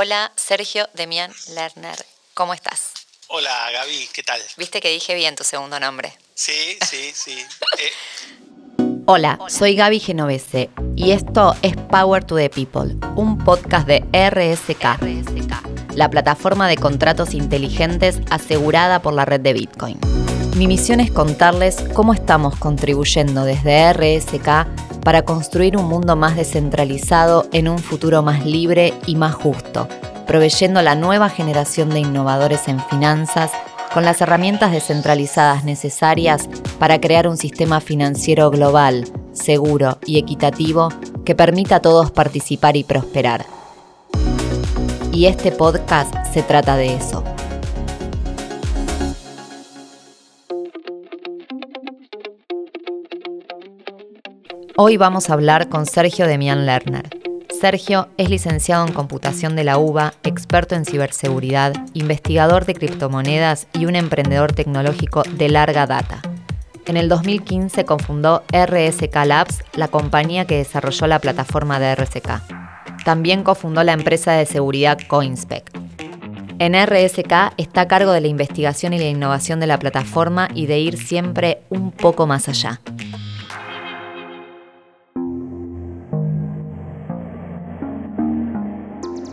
Hola, 0.00 0.30
Sergio 0.36 0.88
Demian 0.94 1.32
Lerner. 1.56 1.98
¿Cómo 2.32 2.54
estás? 2.54 2.92
Hola, 3.26 3.50
Gaby, 3.72 4.08
¿qué 4.12 4.22
tal? 4.22 4.40
Viste 4.56 4.80
que 4.80 4.90
dije 4.90 5.12
bien 5.16 5.34
tu 5.34 5.42
segundo 5.42 5.80
nombre. 5.80 6.16
Sí, 6.34 6.78
sí, 6.88 7.10
sí. 7.12 7.36
Eh, 7.80 8.86
Hola, 9.06 9.40
soy 9.48 9.74
Gaby 9.74 9.98
Genovese 9.98 10.70
y 10.94 11.10
esto 11.10 11.56
es 11.62 11.74
Power 11.90 12.22
to 12.22 12.36
the 12.36 12.48
People, 12.48 12.94
un 13.16 13.38
podcast 13.38 13.88
de 13.88 14.04
RSK, 14.12 15.96
la 15.96 16.08
plataforma 16.08 16.68
de 16.68 16.76
contratos 16.76 17.34
inteligentes 17.34 18.20
asegurada 18.30 19.02
por 19.02 19.14
la 19.14 19.24
red 19.24 19.40
de 19.40 19.52
Bitcoin. 19.52 19.98
Mi 20.54 20.68
misión 20.68 21.00
es 21.00 21.10
contarles 21.10 21.76
cómo 21.92 22.14
estamos 22.14 22.56
contribuyendo 22.56 23.44
desde 23.44 23.92
RSK 23.92 24.87
para 25.04 25.22
construir 25.22 25.76
un 25.76 25.86
mundo 25.86 26.16
más 26.16 26.36
descentralizado 26.36 27.46
en 27.52 27.68
un 27.68 27.78
futuro 27.78 28.22
más 28.22 28.44
libre 28.44 28.94
y 29.06 29.16
más 29.16 29.34
justo, 29.34 29.88
proveyendo 30.26 30.80
a 30.80 30.82
la 30.82 30.94
nueva 30.94 31.28
generación 31.28 31.90
de 31.90 32.00
innovadores 32.00 32.68
en 32.68 32.80
finanzas 32.80 33.52
con 33.92 34.04
las 34.04 34.20
herramientas 34.20 34.72
descentralizadas 34.72 35.64
necesarias 35.64 36.48
para 36.78 37.00
crear 37.00 37.26
un 37.26 37.36
sistema 37.36 37.80
financiero 37.80 38.50
global, 38.50 39.06
seguro 39.32 39.98
y 40.04 40.18
equitativo 40.18 40.90
que 41.24 41.34
permita 41.34 41.76
a 41.76 41.82
todos 41.82 42.10
participar 42.10 42.76
y 42.76 42.84
prosperar. 42.84 43.46
Y 45.12 45.26
este 45.26 45.50
podcast 45.52 46.14
se 46.32 46.42
trata 46.42 46.76
de 46.76 46.94
eso. 46.94 47.24
Hoy 54.80 54.96
vamos 54.96 55.28
a 55.28 55.32
hablar 55.32 55.68
con 55.68 55.86
Sergio 55.86 56.28
Demian 56.28 56.64
Lerner. 56.64 57.08
Sergio 57.60 58.10
es 58.16 58.30
licenciado 58.30 58.86
en 58.86 58.92
computación 58.92 59.56
de 59.56 59.64
la 59.64 59.76
UBA, 59.76 60.14
experto 60.22 60.76
en 60.76 60.84
ciberseguridad, 60.84 61.74
investigador 61.94 62.64
de 62.64 62.74
criptomonedas 62.74 63.66
y 63.72 63.86
un 63.86 63.96
emprendedor 63.96 64.52
tecnológico 64.52 65.24
de 65.24 65.48
larga 65.48 65.88
data. 65.88 66.22
En 66.86 66.96
el 66.96 67.08
2015 67.08 67.84
cofundó 67.86 68.44
RSK 68.52 69.16
Labs, 69.26 69.64
la 69.74 69.88
compañía 69.88 70.46
que 70.46 70.58
desarrolló 70.58 71.08
la 71.08 71.18
plataforma 71.18 71.80
de 71.80 71.96
RSK. 71.96 72.40
También 73.04 73.42
cofundó 73.42 73.82
la 73.82 73.94
empresa 73.94 74.34
de 74.34 74.46
seguridad 74.46 74.98
CoInspect. 75.08 75.76
En 76.60 76.74
RSK 76.74 77.54
está 77.56 77.80
a 77.80 77.88
cargo 77.88 78.12
de 78.12 78.20
la 78.20 78.28
investigación 78.28 78.92
y 78.92 79.00
la 79.00 79.08
innovación 79.08 79.58
de 79.58 79.66
la 79.66 79.80
plataforma 79.80 80.48
y 80.54 80.66
de 80.66 80.78
ir 80.78 80.98
siempre 80.98 81.62
un 81.68 81.90
poco 81.90 82.28
más 82.28 82.48
allá. 82.48 82.80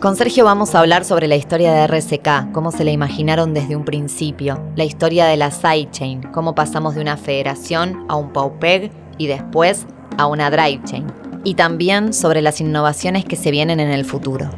Con 0.06 0.16
Sergio 0.16 0.44
vamos 0.44 0.72
a 0.72 0.78
hablar 0.78 1.04
sobre 1.04 1.26
la 1.26 1.34
historia 1.34 1.72
de 1.72 1.84
RSK, 1.88 2.52
cómo 2.52 2.70
se 2.70 2.84
la 2.84 2.92
imaginaron 2.92 3.52
desde 3.54 3.74
un 3.74 3.84
principio, 3.84 4.64
la 4.76 4.84
historia 4.84 5.26
de 5.26 5.36
la 5.36 5.50
sidechain, 5.50 6.22
cómo 6.32 6.54
pasamos 6.54 6.94
de 6.94 7.00
una 7.00 7.16
federación 7.16 8.06
a 8.08 8.14
un 8.14 8.32
PAUPEG 8.32 8.92
y 9.18 9.26
después 9.26 9.86
a 10.16 10.28
una 10.28 10.48
DriveChain, 10.48 11.12
y 11.42 11.56
también 11.56 12.14
sobre 12.14 12.40
las 12.40 12.60
innovaciones 12.60 13.24
que 13.24 13.34
se 13.34 13.50
vienen 13.50 13.80
en 13.80 13.90
el 13.90 14.04
futuro. 14.04 14.48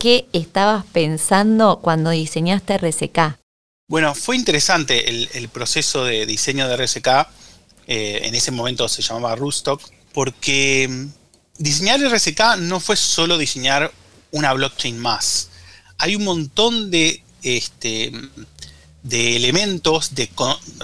¿Qué 0.00 0.26
estabas 0.32 0.84
pensando 0.86 1.78
cuando 1.80 2.10
diseñaste 2.10 2.78
RSK? 2.78 3.38
bueno, 3.86 4.12
fue 4.12 4.34
interesante 4.34 5.08
el, 5.38 5.48
proceso 5.50 6.04
de 6.04 6.26
diseño 6.26 6.66
de 6.66 6.76
RSK. 6.76 7.06
eh, 7.86 8.22
en 8.24 8.34
ese 8.34 8.50
momento 8.50 8.88
se 8.88 9.02
llamaba 9.02 9.36
Rustock, 9.36 9.80
porque 10.12 10.88
mm, 10.90 11.62
diseñar 11.62 12.00
RSK 12.00 12.56
no 12.58 12.80
fue 12.80 12.96
solo 12.96 13.38
diseñar 13.38 13.92
una 14.30 14.52
blockchain 14.52 14.98
más. 14.98 15.50
Hay 15.98 16.16
un 16.16 16.24
montón 16.24 16.90
de, 16.90 17.22
este, 17.42 18.12
de 19.02 19.36
elementos, 19.36 20.14
de 20.14 20.28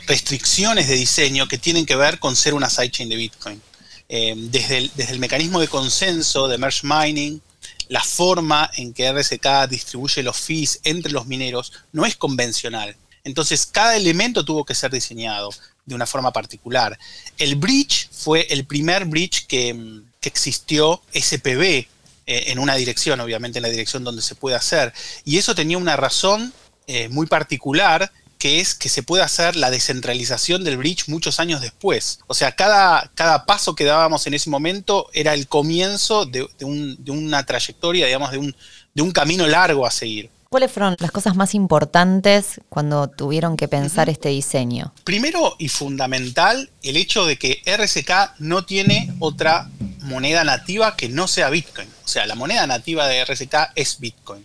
restricciones 0.07 0.89
de 0.89 0.95
diseño 0.95 1.49
que 1.49 1.59
tienen 1.59 1.87
que 1.87 1.97
ver 1.97 2.19
con 2.19 2.37
ser 2.37 2.55
una 2.55 2.71
sidechain 2.71 3.09
de 3.09 3.17
Bitcoin. 3.17 3.63
Eh, 4.09 4.35
desde, 4.37 4.79
el, 4.79 4.91
desde 4.95 5.13
el 5.13 5.19
mecanismo 5.19 5.61
de 5.61 5.69
consenso, 5.69 6.47
de 6.47 6.59
merge 6.59 6.83
mining, 6.87 7.41
la 7.89 8.03
forma 8.03 8.71
en 8.75 8.93
que 8.93 9.11
RSK 9.13 9.69
distribuye 9.69 10.23
los 10.23 10.37
fees 10.37 10.81
entre 10.85 11.13
los 11.13 11.27
mineros 11.27 11.73
no 11.93 12.07
es 12.07 12.17
convencional. 12.17 12.97
Entonces, 13.25 13.67
cada 13.67 13.97
elemento 13.97 14.45
tuvo 14.45 14.65
que 14.65 14.75
ser 14.75 14.91
diseñado 14.91 15.51
de 15.85 15.95
una 15.95 16.07
forma 16.07 16.33
particular. 16.33 16.99
El 17.39 17.57
bridge 17.57 18.09
fue 18.11 18.47
el 18.51 18.65
primer 18.67 19.05
bridge 19.05 19.47
que, 19.47 20.03
que 20.21 20.29
existió 20.29 21.03
SPB 21.13 21.87
en 22.27 22.59
una 22.59 22.75
dirección, 22.77 23.21
obviamente 23.21 23.59
en 23.59 23.63
la 23.63 23.69
dirección 23.69 24.05
donde 24.05 24.23
se 24.23 24.35
puede 24.35 24.57
hacer. 24.57 24.93
Y 25.25 25.39
eso 25.39 25.55
tenía 25.55 25.79
una 25.79 25.97
razón 25.97 26.53
eh, 26.87 27.09
muy 27.09 27.27
particular, 27.27 28.11
que 28.39 28.59
es 28.61 28.75
que 28.75 28.89
se 28.89 29.05
puede 29.05 29.23
hacer 29.23 29.55
la 29.55 29.71
descentralización 29.71 30.65
del 30.65 30.77
bridge 30.77 31.07
muchos 31.09 31.39
años 31.39 31.61
después. 31.61 32.19
O 32.27 32.35
sea, 32.35 32.53
cada, 32.53 33.11
cada 33.15 33.47
paso 33.47 33.75
que 33.77 33.85
dábamos 33.85 34.27
en 34.27 34.35
ese 34.35 34.51
momento 34.51 35.09
era 35.13 35.33
el 35.35 35.47
comienzo 35.47 36.27
de, 36.27 36.49
de 36.59 36.65
un- 36.65 36.97
de 37.05 37.11
una 37.13 37.47
trayectoria, 37.47 38.07
digamos, 38.07 38.33
de 38.33 38.39
un, 38.39 38.57
de 38.95 39.03
un 39.03 39.13
camino 39.13 39.47
largo 39.47 39.87
a 39.87 39.91
seguir. 39.93 40.29
¿Cuáles 40.53 40.71
fueron 40.71 40.97
las 40.99 41.11
cosas 41.11 41.35
más 41.35 41.55
importantes 41.55 42.61
cuando 42.69 43.09
tuvieron 43.09 43.57
que 43.57 43.69
pensar 43.69 44.11
este 44.11 44.29
diseño? 44.29 44.93
Primero 45.03 45.57
y 45.59 45.71
fundamental, 45.71 46.69
el 46.83 46.99
hecho 46.99 47.25
de 47.25 47.39
que 47.39 47.63
RSK 47.65 48.35
no 48.39 48.63
tiene 48.67 49.15
otra 49.19 49.71
moneda 50.01 50.45
nativa 50.45 50.95
que 50.95 51.09
no 51.09 51.27
sea 51.27 51.49
Bitcoin. 51.49 51.89
O 52.05 52.07
sea, 52.09 52.27
la 52.27 52.35
moneda 52.35 52.67
nativa 52.67 53.09
de 53.09 53.25
RSK 53.25 53.71
es 53.75 53.99
Bitcoin. 53.99 54.45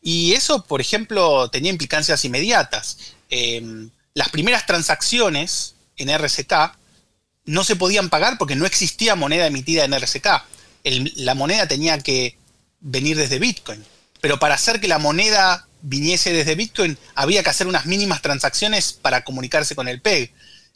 Y 0.00 0.34
eso, 0.34 0.62
por 0.62 0.80
ejemplo, 0.80 1.50
tenía 1.50 1.72
implicancias 1.72 2.24
inmediatas. 2.24 2.98
Eh, 3.28 3.88
las 4.14 4.28
primeras 4.28 4.66
transacciones 4.66 5.74
en 5.96 6.16
RSK 6.16 6.78
no 7.44 7.64
se 7.64 7.74
podían 7.74 8.08
pagar 8.08 8.38
porque 8.38 8.54
no 8.54 8.66
existía 8.66 9.16
moneda 9.16 9.48
emitida 9.48 9.84
en 9.84 9.94
RSK. 9.94 10.44
El- 10.84 11.12
la 11.16 11.34
moneda 11.34 11.66
tenía 11.66 11.98
que 11.98 12.38
venir 12.78 13.16
desde 13.16 13.40
Bitcoin. 13.40 13.84
Pero 14.20 14.38
para 14.38 14.54
hacer 14.54 14.80
que 14.80 14.88
la 14.88 14.98
moneda 14.98 15.68
viniese 15.82 16.32
desde 16.32 16.54
Bitcoin, 16.54 16.98
había 17.14 17.42
que 17.42 17.50
hacer 17.50 17.66
unas 17.66 17.86
mínimas 17.86 18.22
transacciones 18.22 18.92
para 18.92 19.24
comunicarse 19.24 19.74
con 19.74 19.88
el 19.88 20.00
PEG. 20.00 20.32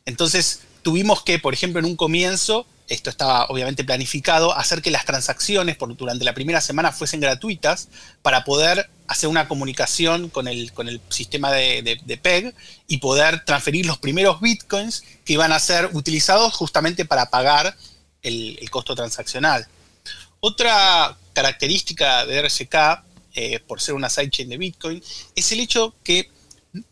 Entonces 0.07 0.61
tuvimos 0.83 1.23
que, 1.23 1.39
por 1.39 1.55
ejemplo, 1.55 1.81
en 1.81 1.87
un 1.87 1.97
comienzo, 1.97 2.67
esto 2.89 3.11
estaba 3.11 3.47
obviamente 3.47 3.85
planificado, 3.85 4.57
hacer 4.57 4.83
que 4.83 4.91
las 4.91 5.05
transacciones 5.05 5.77
durante 5.97 6.25
la 6.25 6.35
primera 6.35 6.61
semana 6.61 6.93
fuesen 6.93 7.21
gratuitas 7.21 7.89
para 8.23 8.45
poder 8.45 8.91
hacer 9.09 9.29
una 9.29 9.49
comunicación 9.49 10.29
con 10.29 10.49
el, 10.49 10.73
con 10.73 10.89
el 10.89 11.01
sistema 11.09 11.53
de 11.53 12.21
PEG 12.23 12.55
y 12.87 12.99
poder 12.99 13.45
transferir 13.45 13.87
los 13.87 13.99
primeros 13.99 14.41
bitcoins 14.41 15.03
que 15.25 15.35
iban 15.35 15.53
a 15.53 15.59
ser 15.59 15.91
utilizados 15.93 16.55
justamente 16.55 17.05
para 17.05 17.31
pagar 17.31 17.77
el, 18.23 18.59
el 18.61 18.71
costo 18.71 18.95
transaccional. 18.95 19.67
Otra 20.41 21.17
característica 21.35 22.27
de 22.27 22.43
RSK, 22.43 22.75
eh, 23.35 23.61
por 23.61 23.81
ser 23.81 23.95
una 23.95 24.11
sidechain 24.11 24.49
de 24.49 24.59
Bitcoin, 24.59 25.03
es 25.35 25.53
el 25.53 25.61
hecho 25.61 25.95
que 26.05 26.31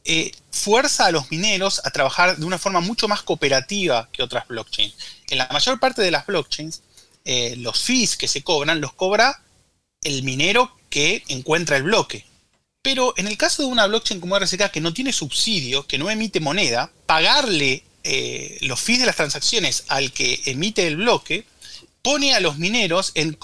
eh, 0.05 0.33
fuerza 0.51 1.07
a 1.07 1.11
los 1.11 1.31
mineros 1.31 1.81
a 1.85 1.91
trabajar 1.91 2.37
de 2.37 2.45
una 2.47 2.59
forma 2.59 2.81
mucho 2.81 3.09
más 3.09 3.23
cooperativa 3.23 4.09
que 4.13 4.23
otras 4.23 4.49
blockchains. 4.49 4.95
En 5.29 5.39
la 5.39 5.49
mayor 5.53 5.79
parte 5.79 6.03
de 6.03 6.11
las 6.11 6.27
blockchains, 6.27 6.83
eh, 7.25 7.57
los 7.57 7.83
fees 7.83 8.17
que 8.17 8.29
se 8.29 8.43
cobran 8.43 8.81
los 8.81 8.93
cobra 8.95 9.43
el 10.03 10.23
minero 10.23 10.75
que 10.89 11.23
encuentra 11.29 11.77
el 11.77 11.83
bloque. 11.83 12.25
Pero 12.83 13.13
en 13.19 13.27
el 13.27 13.37
caso 13.37 13.63
de 13.63 13.69
una 13.69 13.87
blockchain 13.87 14.21
como 14.21 14.39
RSK 14.39 14.71
que 14.71 14.81
no 14.81 14.95
tiene 14.95 15.13
subsidio, 15.13 15.87
que 15.87 15.99
no 15.99 16.11
emite 16.11 16.41
moneda, 16.41 16.91
pagarle 17.07 17.85
los 18.63 18.81
fees 18.81 19.01
de 19.01 19.05
las 19.05 19.17
transacciones 19.17 19.85
al 19.89 20.11
que 20.13 20.41
emite 20.47 20.87
el 20.87 20.97
bloque 20.97 21.45
pone 22.01 22.33
a 22.35 22.41
los 22.41 22.57
mineros 22.57 23.13
en 23.15 23.37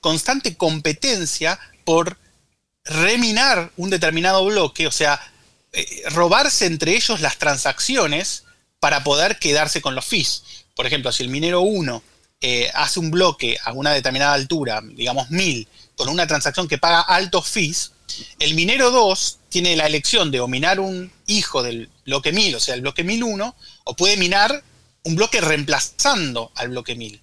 constante 0.00 0.56
competencia 0.56 1.58
por 1.86 2.18
reminar 2.84 3.72
un 3.78 3.88
determinado 3.88 4.44
bloque, 4.44 4.86
o 4.86 4.92
sea, 4.92 5.18
eh, 5.72 6.02
robarse 6.10 6.66
entre 6.66 6.94
ellos 6.94 7.20
las 7.20 7.38
transacciones 7.38 8.44
para 8.80 9.02
poder 9.02 9.38
quedarse 9.38 9.80
con 9.80 9.94
los 9.94 10.04
fees. 10.04 10.42
Por 10.74 10.84
ejemplo, 10.84 11.10
si 11.12 11.22
el 11.22 11.30
minero 11.30 11.62
1 11.62 12.02
eh, 12.42 12.70
hace 12.74 13.00
un 13.00 13.10
bloque 13.10 13.56
a 13.64 13.72
una 13.72 13.92
determinada 13.92 14.34
altura, 14.34 14.82
digamos 14.82 15.30
1000, 15.30 15.66
con 15.96 16.08
una 16.08 16.26
transacción 16.26 16.68
que 16.68 16.76
paga 16.76 17.00
altos 17.00 17.48
fees, 17.48 17.92
el 18.38 18.54
minero 18.54 18.90
2 18.90 19.38
tiene 19.48 19.76
la 19.76 19.86
elección 19.86 20.30
de 20.30 20.40
o 20.40 20.48
minar 20.48 20.80
un 20.80 21.10
hijo 21.26 21.62
del 21.62 21.88
bloque 22.04 22.32
1000, 22.32 22.56
o 22.56 22.60
sea, 22.60 22.74
el 22.74 22.82
bloque 22.82 23.04
1001, 23.04 23.54
o 23.84 23.96
puede 23.96 24.16
minar 24.16 24.62
un 25.04 25.16
bloque 25.16 25.40
reemplazando 25.40 26.52
al 26.56 26.68
bloque 26.68 26.94
1000. 26.94 27.20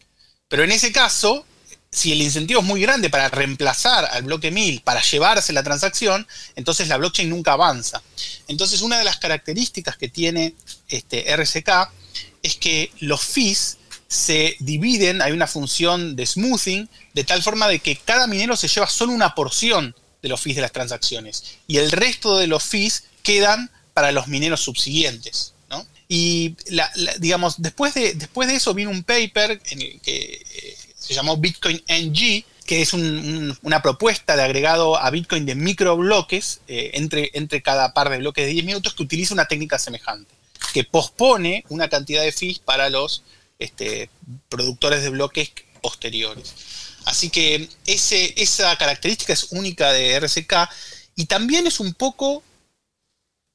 Pero 0.48 0.64
en 0.64 0.72
ese 0.72 0.92
caso, 0.92 1.46
si 1.94 2.12
el 2.12 2.22
incentivo 2.22 2.62
es 2.62 2.66
muy 2.66 2.81
grande 2.81 3.10
para 3.10 3.30
reemplazar 3.30 4.06
al 4.06 4.24
bloque 4.24 4.51
1000, 4.51 4.81
para 4.81 5.01
llevarse 5.01 5.54
la 5.54 5.63
transacción, 5.63 6.28
entonces 6.56 6.88
la 6.88 6.98
blockchain 6.98 7.30
nunca 7.30 7.54
avanza. 7.54 8.01
Entonces, 8.48 8.81
una 8.81 8.98
de 8.98 9.04
las 9.04 9.18
características 9.18 9.98
que 9.98 10.10
tiene 10.10 10.56
este 10.90 11.36
RSK 11.36 11.69
es 12.42 12.56
que 12.57 12.92
los 13.00 13.22
fees 13.22 13.78
se 14.07 14.56
dividen, 14.60 15.22
hay 15.22 15.31
una 15.31 15.48
función 15.48 16.16
de 16.16 16.25
smoothing, 16.25 16.90
de 17.13 17.24
tal 17.24 17.42
forma 17.42 17.68
de 17.68 17.80
que 17.80 17.96
cada 17.96 18.28
minero 18.28 18.56
se 18.56 18.68
lleva 18.68 18.89
solo 18.89 19.13
una 19.13 19.34
porción 19.34 19.96
de 20.22 20.30
los 20.30 20.42
fees 20.42 20.56
de 20.56 20.62
las 20.62 20.72
transacciones 20.72 21.44
y 21.68 21.78
el 21.78 21.92
resto 21.92 22.38
de 22.38 22.48
los 22.48 22.63
fees 22.63 23.06
quedan 23.24 23.72
para 23.94 24.12
los 24.12 24.28
mineros 24.28 24.62
subsiguientes. 24.62 25.54
Y 26.10 26.56
digamos, 27.18 27.56
después 27.60 27.96
de, 27.96 28.13
después 28.13 28.48
de 28.48 28.56
eso 28.56 28.74
vino 28.75 28.92
un 28.92 29.04
paper 29.04 29.60
en 29.72 29.81
el 29.81 30.00
que 30.01 30.46
eh, 30.54 30.78
se 31.04 31.14
llamó 31.14 31.36
Bitcoin 31.36 31.84
NG, 31.90 32.46
que 32.66 32.82
es 32.82 32.94
una 32.94 33.82
propuesta 33.82 34.38
de 34.38 34.44
agregado 34.44 34.98
a 34.98 35.10
Bitcoin 35.10 35.46
de 35.46 35.54
microbloques 35.54 36.62
eh, 36.70 36.92
entre, 36.94 37.30
entre 37.34 37.62
cada 37.62 37.94
par 37.94 38.10
de 38.10 38.20
bloques 38.20 38.46
de 38.46 38.54
10 38.54 38.66
minutos 38.66 38.94
que 38.94 39.04
utiliza 39.04 39.34
una 39.34 39.46
técnica 39.46 39.78
semejante, 39.78 40.34
que 40.74 40.86
pospone 40.86 41.66
una 41.68 41.90
cantidad 41.90 42.24
de 42.24 42.32
fees 42.32 42.60
para 42.60 42.90
los 42.90 43.24
este, 43.60 44.10
productores 44.48 45.04
de 45.04 45.10
bloques 45.10 45.52
posteriores. 45.82 46.56
Así 47.04 47.30
que 47.30 47.68
ese, 47.86 48.34
esa 48.42 48.74
característica 48.78 49.34
es 49.34 49.52
única 49.52 49.92
de 49.92 50.18
RSK 50.22 50.70
y 51.18 51.26
también 51.26 51.68
es 51.68 51.82
un 51.82 51.94
poco 51.94 52.44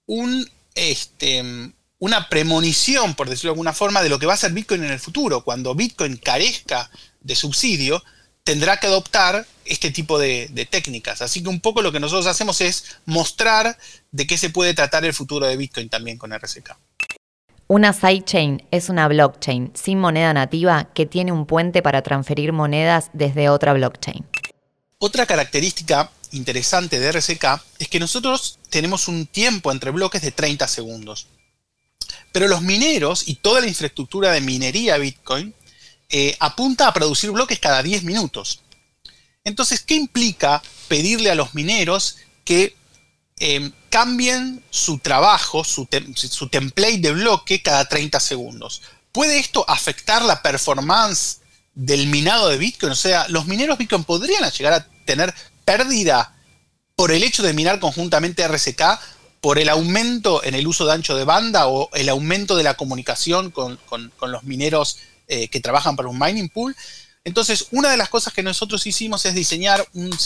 un, 0.06 0.46
este, 0.74 1.72
una 1.98 2.28
premonición, 2.28 3.14
por 3.14 3.30
decirlo 3.30 3.52
de 3.52 3.54
alguna 3.54 3.72
forma, 3.72 4.02
de 4.02 4.10
lo 4.10 4.18
que 4.18 4.26
va 4.26 4.34
a 4.34 4.38
ser 4.38 4.52
Bitcoin 4.52 4.84
en 4.84 4.92
el 4.92 5.00
futuro. 5.00 5.42
Cuando 5.42 5.74
Bitcoin 5.74 6.18
carezca 6.18 6.90
de 7.20 7.34
subsidio, 7.34 8.02
tendrá 8.44 8.78
que 8.78 8.86
adoptar 8.86 9.46
este 9.66 9.90
tipo 9.90 10.18
de, 10.18 10.68
técnicas. 10.70 11.22
Así 11.22 11.42
que 11.42 11.48
un 11.48 11.60
poco 11.60 11.82
lo 11.82 11.92
que 11.92 12.00
nosotros 12.00 12.26
hacemos 12.26 12.60
es 12.60 12.96
mostrar 13.04 13.76
de 14.10 14.26
qué 14.26 14.38
se 14.38 14.50
puede 14.50 14.74
tratar 14.74 15.04
el 15.04 15.12
futuro 15.12 15.46
de 15.46 15.56
Bitcoin 15.56 15.88
también 15.88 16.16
con 16.16 16.32
RSK. 16.32 16.76
Una 17.66 17.92
sidechain 17.92 18.66
es 18.70 18.88
una 18.88 19.06
blockchain 19.08 19.72
sin 19.74 19.98
moneda 19.98 20.32
nativa 20.32 20.88
que 20.94 21.04
tiene 21.04 21.32
un 21.32 21.44
puente 21.44 21.82
para 21.82 22.00
transferir 22.00 22.54
monedas 22.54 23.10
desde 23.12 23.50
otra 23.50 23.74
blockchain. 23.74 24.24
Otra 24.98 25.26
característica 25.26 26.10
interesante 26.32 26.98
de 26.98 27.12
RSK 27.12 27.62
es 27.78 27.88
que 27.88 28.00
nosotros 28.00 28.58
tenemos 28.70 29.08
un 29.08 29.26
tiempo 29.26 29.70
entre 29.70 29.90
bloques 29.90 30.22
de 30.22 30.32
30 30.32 30.66
segundos. 30.68 31.28
Pero 32.32 32.48
los 32.48 32.62
mineros 32.62 33.28
y 33.28 33.36
toda 33.36 33.60
la 33.60 33.68
infraestructura 33.68 34.32
de 34.32 34.40
minería 34.40 34.96
Bitcoin 34.96 35.54
eh, 36.10 36.36
apunta 36.40 36.88
a 36.88 36.94
producir 36.94 37.30
bloques 37.30 37.58
cada 37.58 37.82
10 37.82 38.04
minutos. 38.04 38.62
Entonces, 39.44 39.80
¿qué 39.80 39.94
implica 39.94 40.62
pedirle 40.88 41.30
a 41.30 41.34
los 41.34 41.54
mineros 41.54 42.16
que 42.44 42.76
em, 43.38 43.72
cambien 43.90 44.62
su 44.70 44.98
trabajo, 44.98 45.64
su, 45.64 45.86
template 45.86 46.98
de 46.98 47.12
bloque 47.12 47.62
cada 47.62 47.86
30 47.86 48.20
segundos? 48.20 48.82
¿Puede 49.12 49.38
esto 49.38 49.64
afectar 49.68 50.22
la 50.22 50.42
performance 50.42 51.40
del 51.74 52.06
minado 52.06 52.48
de 52.48 52.58
Bitcoin? 52.58 52.92
O 52.92 52.96
sea, 52.96 53.26
¿los 53.28 53.46
mineros 53.46 53.78
Bitcoin 53.78 54.04
podrían 54.04 54.50
llegar 54.50 54.72
a 54.72 54.86
tener 55.04 55.34
pérdida 55.64 56.34
por 56.96 57.12
el 57.12 57.22
hecho 57.22 57.42
de 57.42 57.52
minar 57.52 57.80
conjuntamente 57.80 58.46
RSK, 58.48 58.82
por 59.40 59.58
el 59.58 59.68
aumento 59.68 60.42
en 60.42 60.54
el 60.54 60.66
uso 60.66 60.86
de 60.86 60.94
ancho 60.94 61.16
de 61.16 61.24
banda 61.24 61.68
o 61.68 61.90
el 61.94 62.08
aumento 62.08 62.56
de 62.56 62.64
la 62.64 62.74
comunicación 62.74 63.50
con 63.50 63.78
los 64.20 64.42
mineros 64.44 64.98
eh, 65.28 65.48
que 65.48 65.60
trabajan 65.60 65.94
para 65.94 66.08
un 66.08 66.18
mining 66.18 66.48
pool. 66.48 66.74
Entonces, 67.24 67.66
una 67.72 67.90
de 67.90 67.98
las 67.98 68.08
cosas 68.08 68.32
que 68.32 68.42
nosotros 68.42 68.86
hicimos 68.86 69.26
es 69.26 69.34
diseñar 69.34 69.86
un, 69.92 70.18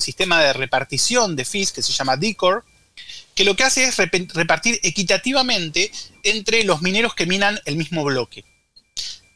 sistema 0.00 0.42
de 0.42 0.52
repartición 0.52 1.36
de 1.36 1.44
fees 1.44 1.70
que 1.70 1.82
se 1.82 1.92
llama 1.92 2.16
Decor, 2.16 2.64
que 3.34 3.44
lo 3.44 3.54
que 3.54 3.62
hace 3.62 3.84
es 3.84 3.96
repartir 3.96 4.80
equitativamente 4.82 5.92
entre 6.24 6.64
los 6.64 6.82
mineros 6.82 7.14
que 7.14 7.26
minan 7.26 7.60
el 7.64 7.76
mismo 7.76 8.02
bloque. 8.02 8.44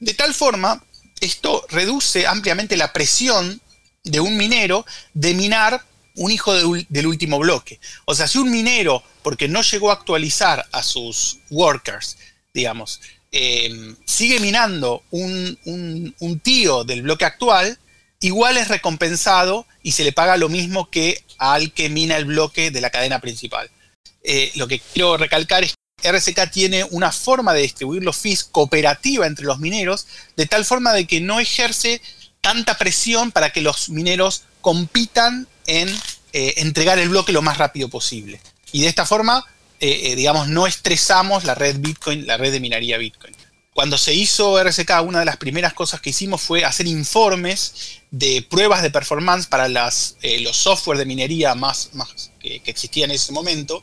De 0.00 0.14
tal 0.14 0.34
forma, 0.34 0.84
esto 1.20 1.64
reduce 1.70 2.26
ampliamente 2.26 2.76
la 2.76 2.92
presión 2.92 3.60
de 4.02 4.20
un 4.20 4.36
minero 4.36 4.84
de 5.14 5.34
minar 5.34 5.84
un 6.16 6.30
hijo 6.30 6.52
del 6.52 7.06
último 7.06 7.38
bloque. 7.38 7.80
O 8.04 8.14
sea, 8.14 8.28
si 8.28 8.38
un 8.38 8.50
minero, 8.50 9.02
porque 9.22 9.48
no 9.48 9.62
llegó 9.62 9.90
a 9.90 9.94
actualizar 9.94 10.66
a 10.72 10.82
sus 10.82 11.38
workers, 11.50 12.16
digamos, 12.52 13.00
eh, 13.36 13.96
sigue 14.04 14.38
minando 14.38 15.02
un, 15.10 15.58
tío 16.44 16.84
del 16.84 17.02
bloque 17.02 17.24
actual, 17.24 17.80
igual 18.20 18.56
es 18.56 18.68
recompensado 18.68 19.66
y 19.82 19.90
se 19.90 20.04
le 20.04 20.12
paga 20.12 20.36
lo 20.36 20.48
mismo 20.48 20.88
que 20.88 21.24
al 21.38 21.72
que 21.72 21.88
mina 21.88 22.16
el 22.16 22.26
bloque 22.26 22.70
de 22.70 22.80
la 22.80 22.90
cadena 22.90 23.20
principal. 23.20 23.68
Eh, 24.22 24.52
lo 24.54 24.68
que 24.68 24.78
quiero 24.78 25.16
recalcar 25.16 25.64
es 25.64 25.74
que 26.00 26.12
RSK 26.12 26.48
tiene 26.52 26.84
una 26.84 27.10
forma 27.10 27.52
de 27.54 27.62
distribuir 27.62 28.04
los 28.04 28.16
fees 28.16 28.44
cooperativa 28.44 29.26
entre 29.26 29.46
los 29.46 29.58
mineros, 29.58 30.06
de 30.36 30.46
tal 30.46 30.64
forma 30.64 30.92
de 30.92 31.08
que 31.08 31.20
no 31.20 31.40
ejerce 31.40 32.00
tanta 32.40 32.78
presión 32.78 33.32
para 33.32 33.50
que 33.50 33.62
los 33.62 33.88
mineros 33.88 34.44
compitan 34.60 35.48
en 35.66 35.88
eh, 36.32 36.54
entregar 36.58 37.00
el 37.00 37.08
bloque 37.08 37.32
lo 37.32 37.42
más 37.42 37.58
rápido 37.58 37.88
posible. 37.88 38.40
Y 38.70 38.82
de 38.82 38.86
esta 38.86 39.04
forma 39.06 39.44
eh, 39.80 40.12
eh, 40.12 40.16
digamos, 40.16 40.48
no 40.48 40.66
estresamos 40.66 41.44
la 41.44 41.54
red 41.54 41.76
Bitcoin, 41.78 42.26
la 42.26 42.36
red 42.36 42.52
de 42.52 42.60
minería 42.60 42.98
Bitcoin. 42.98 43.34
Cuando 43.72 43.98
se 43.98 44.14
hizo 44.14 44.62
RSK, 44.62 45.02
una 45.04 45.18
de 45.18 45.24
las 45.24 45.36
primeras 45.36 45.74
cosas 45.74 46.00
que 46.00 46.10
hicimos 46.10 46.42
fue 46.42 46.64
hacer 46.64 46.86
informes 46.86 48.00
de 48.12 48.46
pruebas 48.48 48.82
de 48.82 48.90
performance 48.90 49.48
para 49.48 49.68
las, 49.68 50.16
eh, 50.22 50.40
los 50.40 50.56
software 50.56 50.98
de 50.98 51.06
minería 51.06 51.56
más, 51.56 51.90
más 51.94 52.30
que, 52.38 52.62
existían 52.66 53.10
en 53.10 53.16
ese 53.16 53.32
momento, 53.32 53.82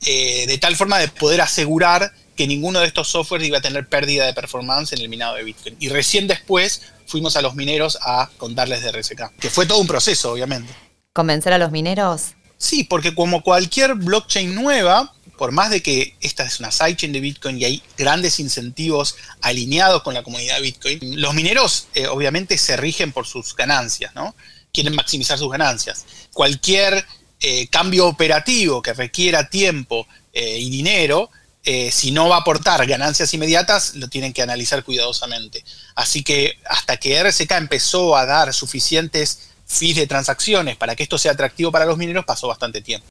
de 0.00 0.58
tal 0.60 0.74
forma 0.74 0.98
de 0.98 1.06
poder 1.06 1.40
asegurar 1.40 2.12
que 2.34 2.46
ninguno 2.46 2.80
de 2.80 2.86
estos 2.86 3.08
softwares 3.08 3.46
iba 3.46 3.58
a 3.58 3.60
tener 3.60 3.88
pérdida 3.88 4.26
de 4.26 4.32
performance 4.32 4.92
en 4.92 5.00
el 5.00 5.08
minado 5.08 5.36
de 5.36 5.44
Bitcoin. 5.44 5.76
Y 5.78 5.88
recién 5.88 6.26
después 6.26 6.82
fuimos 7.04 7.36
a 7.36 7.42
los 7.42 7.54
mineros 7.54 7.98
a 8.00 8.30
contarles 8.36 8.82
de 8.82 8.92
RSK, 8.92 9.32
que 9.40 9.50
fue 9.50 9.66
todo 9.66 9.78
un 9.78 9.86
proceso, 9.86 10.32
obviamente. 10.32 10.72
¿Convencer 11.12 11.52
a 11.52 11.58
los 11.58 11.72
mineros? 11.72 12.34
Sí, 12.56 12.84
porque 12.84 13.14
como 13.14 13.42
cualquier 13.42 13.94
blockchain 13.94 14.54
nueva, 14.54 15.12
por 15.38 15.52
más 15.52 15.70
de 15.70 15.82
que 15.82 16.16
esta 16.20 16.44
es 16.44 16.60
una 16.60 16.70
sidechain 16.70 17.12
de 17.12 17.20
Bitcoin 17.20 17.58
y 17.58 17.64
hay 17.64 17.82
grandes 17.96 18.38
incentivos 18.40 19.16
alineados 19.40 20.02
con 20.02 20.12
la 20.12 20.22
comunidad 20.22 20.56
de 20.56 20.62
Bitcoin, 20.62 20.98
los 21.22 21.32
mineros 21.32 21.88
eh, 21.94 22.08
obviamente 22.08 22.58
se 22.58 22.76
rigen 22.76 23.12
por 23.12 23.26
sus 23.26 23.56
ganancias, 23.56 24.14
¿no? 24.14 24.34
Quieren 24.72 24.94
maximizar 24.94 25.38
sus 25.38 25.50
ganancias. 25.50 26.04
Cualquier 26.34 27.06
eh, 27.40 27.68
cambio 27.68 28.06
operativo 28.06 28.82
que 28.82 28.92
requiera 28.92 29.48
tiempo 29.48 30.06
eh, 30.34 30.58
y 30.58 30.68
dinero, 30.68 31.30
si 31.92 32.12
no 32.12 32.30
va 32.30 32.36
a 32.36 32.40
aportar 32.40 32.86
ganancias 32.86 33.34
inmediatas, 33.34 33.94
lo 33.96 34.08
tienen 34.08 34.32
que 34.32 34.40
analizar 34.40 34.82
cuidadosamente. 34.84 35.62
Así 35.96 36.22
que 36.22 36.58
hasta 36.64 36.96
que 36.96 37.22
RSK 37.22 37.50
empezó 37.58 38.16
a 38.16 38.24
dar 38.24 38.54
suficientes 38.54 39.50
fees 39.66 39.96
de 39.96 40.06
transacciones 40.06 40.78
para 40.78 40.96
que 40.96 41.02
esto 41.02 41.18
sea 41.18 41.32
atractivo 41.32 41.70
para 41.70 41.84
los 41.84 41.98
mineros, 41.98 42.24
pasó 42.24 42.48
bastante 42.48 42.80
tiempo. 42.80 43.06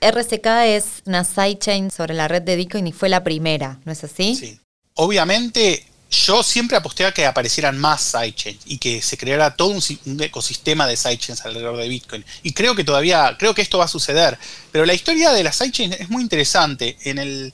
RSK 0.00 0.46
es 0.66 0.84
una 1.06 1.24
sidechain 1.24 1.90
sobre 1.90 2.14
la 2.14 2.28
red 2.28 2.42
de 2.42 2.56
Bitcoin 2.56 2.86
y 2.86 2.92
fue 2.92 3.08
la 3.08 3.24
primera, 3.24 3.80
¿no 3.84 3.92
es 3.92 4.04
así? 4.04 4.36
Sí. 4.36 4.58
Obviamente, 4.94 5.84
yo 6.10 6.42
siempre 6.42 6.76
aposté 6.76 7.04
a 7.04 7.12
que 7.12 7.26
aparecieran 7.26 7.78
más 7.78 8.00
sidechains 8.02 8.60
y 8.64 8.78
que 8.78 9.02
se 9.02 9.18
creara 9.18 9.54
todo 9.54 9.70
un, 9.70 10.22
ecosistema 10.22 10.86
de 10.86 10.96
sidechains 10.96 11.44
alrededor 11.44 11.76
de 11.76 11.88
Bitcoin. 11.88 12.24
Y 12.42 12.52
creo 12.52 12.74
que 12.74 12.84
todavía, 12.84 13.36
creo 13.38 13.54
que 13.54 13.62
esto 13.62 13.78
va 13.78 13.84
a 13.84 13.88
suceder. 13.88 14.38
Pero 14.72 14.86
la 14.86 14.94
historia 14.94 15.32
de 15.32 15.44
las 15.44 15.56
sidechains 15.56 16.00
es 16.00 16.08
muy 16.08 16.22
interesante. 16.22 16.96
En 17.04 17.18
el, 17.18 17.52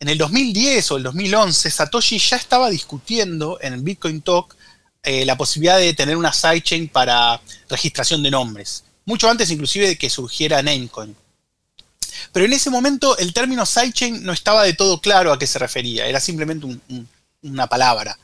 en 0.00 0.08
el 0.08 0.18
2010 0.18 0.90
o 0.90 0.96
el 0.96 1.02
2011, 1.04 1.70
Satoshi 1.70 2.18
ya 2.18 2.36
estaba 2.36 2.70
discutiendo 2.70 3.58
en 3.60 3.74
el 3.74 3.82
Bitcoin 3.82 4.20
Talk 4.20 4.56
eh, 5.04 5.24
la 5.24 5.36
posibilidad 5.36 5.78
de 5.78 5.94
tener 5.94 6.16
una 6.16 6.32
sidechain 6.32 6.88
para 6.88 7.40
registración 7.68 8.22
de 8.22 8.30
nombres. 8.30 8.84
Mucho 9.04 9.28
antes 9.28 9.50
inclusive 9.50 9.88
de 9.88 9.98
que 9.98 10.10
surgiera 10.10 10.62
Namecoin. 10.62 11.16
Pero 12.32 12.46
en 12.46 12.52
ese 12.52 12.70
momento 12.70 13.16
el 13.18 13.32
término 13.32 13.66
sidechain 13.66 14.22
no 14.24 14.32
estaba 14.32 14.64
de 14.64 14.74
todo 14.74 15.00
claro 15.00 15.32
a 15.32 15.38
qué 15.38 15.46
se 15.46 15.58
refería, 15.58 16.06
era 16.06 16.20
simplemente 16.20 16.66
una 17.42 17.66
palabra. 17.66 18.18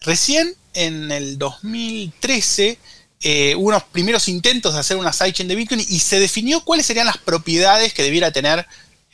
Recién 0.00 0.54
en 0.74 1.10
el 1.12 1.38
2013 1.38 2.78
eh, 3.22 3.54
hubo 3.56 3.68
unos 3.68 3.84
primeros 3.84 4.28
intentos 4.28 4.72
de 4.74 4.80
hacer 4.80 4.96
una 4.96 5.12
sidechain 5.12 5.48
de 5.48 5.54
Bitcoin 5.54 5.84
y 5.86 5.98
se 5.98 6.18
definió 6.18 6.64
cuáles 6.64 6.86
serían 6.86 7.06
las 7.06 7.18
propiedades 7.18 7.92
que 7.92 8.02
debiera 8.02 8.30
tener 8.30 8.66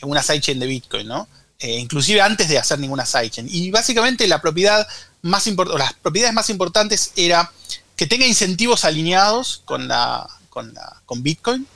una 0.03 0.23
sidechain 0.23 0.61
de 0.61 0.67
Bitcoin, 0.67 1.09
¿no? 1.09 1.29
Eh, 1.59 1.79
inclusive 1.79 2.21
antes 2.21 2.49
de 2.49 2.59
hacer 2.59 2.79
ninguna 2.79 3.07
sidechain. 3.07 3.49
Y 3.51 3.71
básicamente 3.71 4.29
la 4.29 4.41
propiedad 4.43 4.87
más 5.23 5.47
las 5.47 5.95
propiedades 5.95 6.35
más 6.35 6.51
importantes 6.51 7.13
era 7.17 7.51
que 7.97 8.07
tenga 8.07 8.27
incentivos 8.27 8.85
alineados 8.85 9.63
con, 9.65 9.89
la, 9.89 10.29
con, 10.51 11.23
Bitcoin, 11.23 11.67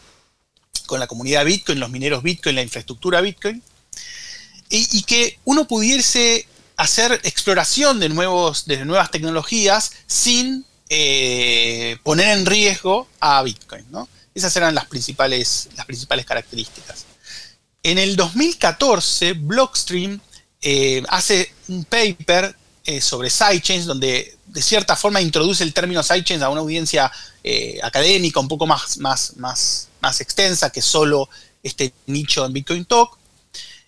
con 0.91 0.99
la 0.99 1.07
comunidad 1.07 1.45
Bitcoin, 1.45 1.79
los 1.79 1.89
mineros 1.89 2.25
Bitcoin, 2.25 2.57
la 2.57 2.63
infraestructura 2.63 3.21
Bitcoin, 3.21 3.63
y, 4.69 5.03
que 5.05 5.39
uno 5.45 5.69
pudiese 5.69 6.49
hacer 6.77 7.13
exploración 7.23 8.01
de, 8.01 8.09
nuevos, 8.09 8.65
de 8.67 8.85
nuevas 8.85 9.13
tecnologías 9.13 9.93
sin 10.09 10.65
eh, 10.89 11.97
poner 12.03 12.37
en 12.37 12.45
riesgo 12.45 13.07
a 13.21 13.41
Bitcoin. 13.45 13.87
Esas 14.35 14.57
eran 14.57 14.75
las 14.75 14.87
principales, 14.87 15.69
las 15.77 15.87
principales 15.87 16.27
características. 16.27 17.07
En 17.85 17.99
el 17.99 18.17
2014, 18.17 19.35
Blockstream 19.35 20.21
eh, 20.61 21.05
hace 21.09 21.53
un 21.69 21.85
paper 21.85 22.57
eh, 22.85 23.01
sobre 23.01 23.31
sidechains 23.31 23.87
donde 23.87 24.37
de 24.47 24.63
cierta 24.63 24.97
forma 24.97 25.21
introduce 25.21 25.63
el 25.63 25.73
término 25.73 26.03
sidechains 26.03 26.43
a 26.43 26.49
una 26.49 26.63
audiencia 26.63 27.13
académica 27.83 28.41
un 28.41 28.49
poco 28.49 28.67
más, 28.67 28.99
más, 28.99 29.37
más, 29.37 29.90
más 30.01 30.21
extensa 30.21 30.71
que 30.71 30.83
solo 30.83 31.29
este 31.63 31.93
nicho 32.07 32.45
en 32.45 32.53
Bitcoin 32.53 32.85
Talk. 32.85 33.19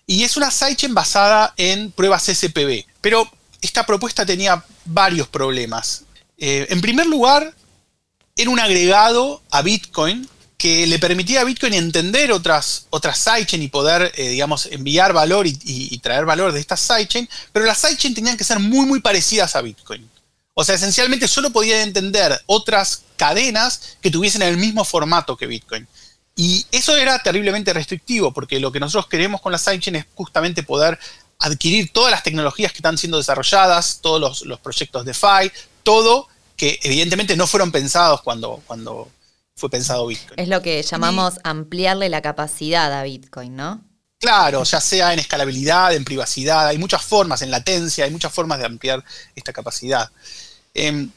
Y 0.05 0.23
es 0.23 0.35
una 0.37 0.51
sidechain 0.51 0.93
basada 0.93 1.53
en 1.57 1.91
pruebas 1.91 2.23
SPB. 2.23 2.85
Pero 3.01 3.29
esta 3.61 3.85
propuesta 3.85 4.25
tenía 4.25 4.63
varios 4.85 5.27
problemas. 5.27 6.03
en 6.37 6.81
primer 6.81 7.07
lugar, 7.07 7.53
era 8.35 8.49
un 8.49 8.59
agregado 8.59 9.41
a 9.51 9.61
Bitcoin 9.61 10.27
que 10.63 10.87
le 10.87 10.97
permitía 10.97 11.41
a 11.41 11.43
Bitcoin 11.43 11.73
entender 11.73 12.31
otras, 12.31 12.87
otras 12.89 13.19
sidechain 13.19 13.61
y 13.61 13.67
poder, 13.67 14.13
eh, 14.15 14.29
digamos, 14.29 14.67
enviar 14.67 15.11
valor 15.11 15.45
y, 15.45 15.99
traer 15.99 16.25
valor 16.25 16.53
de 16.53 16.61
estas 16.61 16.79
sidechain, 16.79 17.27
pero 17.51 17.65
las 17.65 17.79
sidechain 17.79 18.13
tenían 18.13 18.37
que 18.37 18.45
ser 18.45 18.59
muy, 18.59 18.85
muy 18.85 19.01
parecidas 19.01 19.57
a 19.57 19.61
Bitcoin. 19.61 20.09
O 20.53 20.63
sea, 20.63 20.75
esencialmente 20.75 21.27
solo 21.27 21.49
podían 21.49 21.81
entender 21.81 22.39
otras 22.45 23.01
cadenas 23.17 23.97
que 24.01 24.09
tuviesen 24.09 24.41
el 24.41 24.55
mismo 24.55 24.85
formato 24.85 25.35
que 25.35 25.47
Bitcoin. 25.47 25.85
Y 26.35 26.65
eso 26.71 26.97
era 26.97 27.19
terriblemente 27.19 27.73
restrictivo, 27.73 28.33
porque 28.33 28.59
lo 28.59 28.71
que 28.71 28.79
nosotros 28.79 29.07
queremos 29.07 29.41
con 29.41 29.51
las 29.51 29.61
sidechain 29.61 29.97
es 29.97 30.05
justamente 30.15 30.63
poder 30.63 30.97
adquirir 31.39 31.91
todas 31.91 32.11
las 32.11 32.23
tecnologías 32.23 32.71
que 32.71 32.79
están 32.79 32.97
siendo 32.97 33.17
desarrolladas, 33.17 33.99
todos 34.01 34.19
los, 34.19 34.41
los 34.43 34.59
proyectos 34.59 35.05
DeFi, 35.05 35.51
todo 35.83 36.27
que 36.55 36.79
evidentemente 36.83 37.35
no 37.35 37.47
fueron 37.47 37.71
pensados 37.71 38.21
cuando, 38.21 38.61
cuando 38.65 39.09
fue 39.55 39.69
pensado 39.69 40.07
Bitcoin. 40.07 40.39
Es 40.39 40.47
lo 40.47 40.61
que 40.61 40.81
llamamos 40.81 41.35
ampliarle 41.43 42.09
la 42.09 42.21
capacidad 42.21 42.91
a 42.93 43.03
Bitcoin, 43.03 43.55
¿no? 43.55 43.81
Claro, 44.19 44.63
ya 44.63 44.79
sea 44.79 45.11
en 45.11 45.19
escalabilidad, 45.19 45.93
en 45.93 46.05
privacidad, 46.05 46.67
hay 46.67 46.77
muchas 46.77 47.03
formas, 47.03 47.41
en 47.41 47.51
latencia, 47.51 48.05
hay 48.05 48.11
muchas 48.11 48.31
formas 48.31 48.57
de 48.59 48.65
ampliar 48.65 49.03
esta 49.35 49.51
capacidad. 49.51 50.09
Em, 50.73 51.11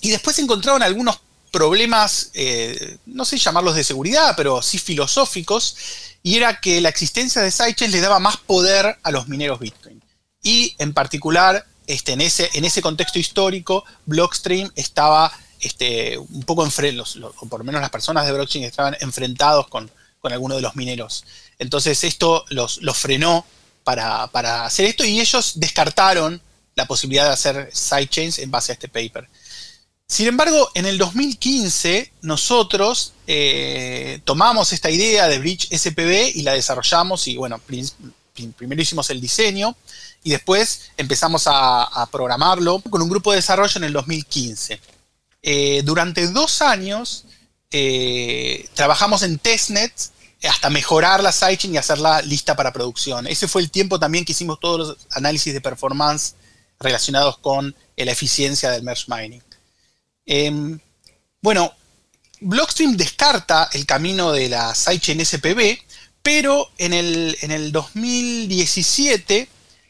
y 0.00 0.10
después 0.10 0.38
encontraron 0.38 0.82
algunos 0.82 1.20
problemas, 1.50 2.30
eh, 2.34 2.98
no 3.06 3.24
sé 3.24 3.38
llamarlos 3.38 3.74
de 3.74 3.84
seguridad, 3.84 4.34
pero 4.36 4.62
sí 4.62 4.78
filosóficos, 4.78 5.76
y 6.22 6.36
era 6.36 6.60
que 6.60 6.80
la 6.80 6.88
existencia 6.88 7.42
de 7.42 7.50
sidechains 7.50 7.92
le 7.92 8.00
daba 8.00 8.18
más 8.18 8.36
poder 8.36 8.98
a 9.02 9.10
los 9.10 9.28
mineros 9.28 9.58
Bitcoin. 9.58 10.02
Y 10.42 10.74
en 10.78 10.92
particular 10.92 11.66
este, 11.86 12.12
en, 12.12 12.20
ese, 12.20 12.48
en 12.54 12.64
ese 12.64 12.82
contexto 12.82 13.18
histórico, 13.18 13.84
Blockstream 14.06 14.70
estaba 14.76 15.32
este, 15.60 16.16
un 16.18 16.42
poco 16.44 16.64
enfrentados, 16.64 17.16
o 17.16 17.46
por 17.46 17.60
lo 17.60 17.64
menos 17.64 17.80
las 17.80 17.90
personas 17.90 18.26
de 18.26 18.32
blockchain 18.32 18.64
estaban 18.64 18.96
enfrentados 19.00 19.66
con, 19.68 19.90
con 20.20 20.32
algunos 20.32 20.58
de 20.58 20.62
los 20.62 20.76
mineros. 20.76 21.24
Entonces 21.58 22.04
esto 22.04 22.44
los, 22.50 22.80
frenó 22.94 23.44
para, 23.82 24.64
hacer 24.64 24.86
esto 24.86 25.04
y 25.04 25.20
ellos 25.20 25.54
descartaron 25.56 26.40
la 26.76 26.86
posibilidad 26.86 27.24
de 27.24 27.32
hacer 27.32 27.70
sidechains 27.72 28.38
en 28.38 28.50
base 28.50 28.72
a 28.72 28.74
este 28.74 28.88
paper. 28.88 29.28
Sin 30.10 30.26
embargo, 30.26 30.72
en 30.74 30.86
el 30.86 30.98
2015 30.98 32.14
nosotros 32.22 33.12
eh, 33.28 34.20
tomamos 34.24 34.72
esta 34.72 34.90
idea 34.90 35.28
de 35.28 35.38
Bridge 35.38 35.68
SPB 35.70 36.36
y 36.36 36.42
la 36.42 36.54
desarrollamos 36.54 37.28
y 37.28 37.36
bueno, 37.36 37.60
primero 38.56 38.82
hicimos 38.82 39.08
el 39.10 39.20
diseño 39.20 39.76
y 40.24 40.30
después 40.30 40.90
empezamos 40.96 41.44
a, 41.46 42.08
programarlo 42.10 42.80
con 42.90 43.00
un 43.02 43.08
grupo 43.08 43.30
de 43.30 43.36
desarrollo 43.36 43.72
en 43.76 43.84
el 43.84 43.92
2015. 43.92 44.80
Eh, 45.42 45.82
durante 45.84 46.26
dos 46.26 46.60
años 46.60 47.26
eh, 47.70 48.68
trabajamos 48.74 49.22
en 49.22 49.38
testnet 49.38 49.92
hasta 50.42 50.70
mejorar 50.70 51.22
la 51.22 51.30
sidechain 51.30 51.74
y 51.74 51.78
hacerla 51.78 52.20
lista 52.22 52.56
para 52.56 52.72
producción. 52.72 53.28
Ese 53.28 53.46
fue 53.46 53.62
el 53.62 53.70
tiempo 53.70 54.00
también 54.00 54.24
que 54.24 54.32
hicimos 54.32 54.58
todos 54.58 54.78
los 54.80 54.96
análisis 55.12 55.54
de 55.54 55.60
performance 55.60 56.34
relacionados 56.80 57.38
con 57.38 57.76
la 57.96 58.10
eficiencia 58.10 58.72
del 58.72 58.82
merge 58.82 59.04
mining. 59.06 59.40
Em, 60.32 60.78
bueno, 61.42 61.74
Blockstream 62.40 62.96
descarta 62.96 63.68
el 63.72 63.84
camino 63.84 64.30
de 64.30 64.48
la 64.48 64.76
sidechain 64.76 65.26
SPB, 65.26 65.76
pero 66.22 66.70
en 66.78 66.92
el, 66.92 67.36
en 67.40 67.50
el 67.50 67.72
2017 67.72 69.48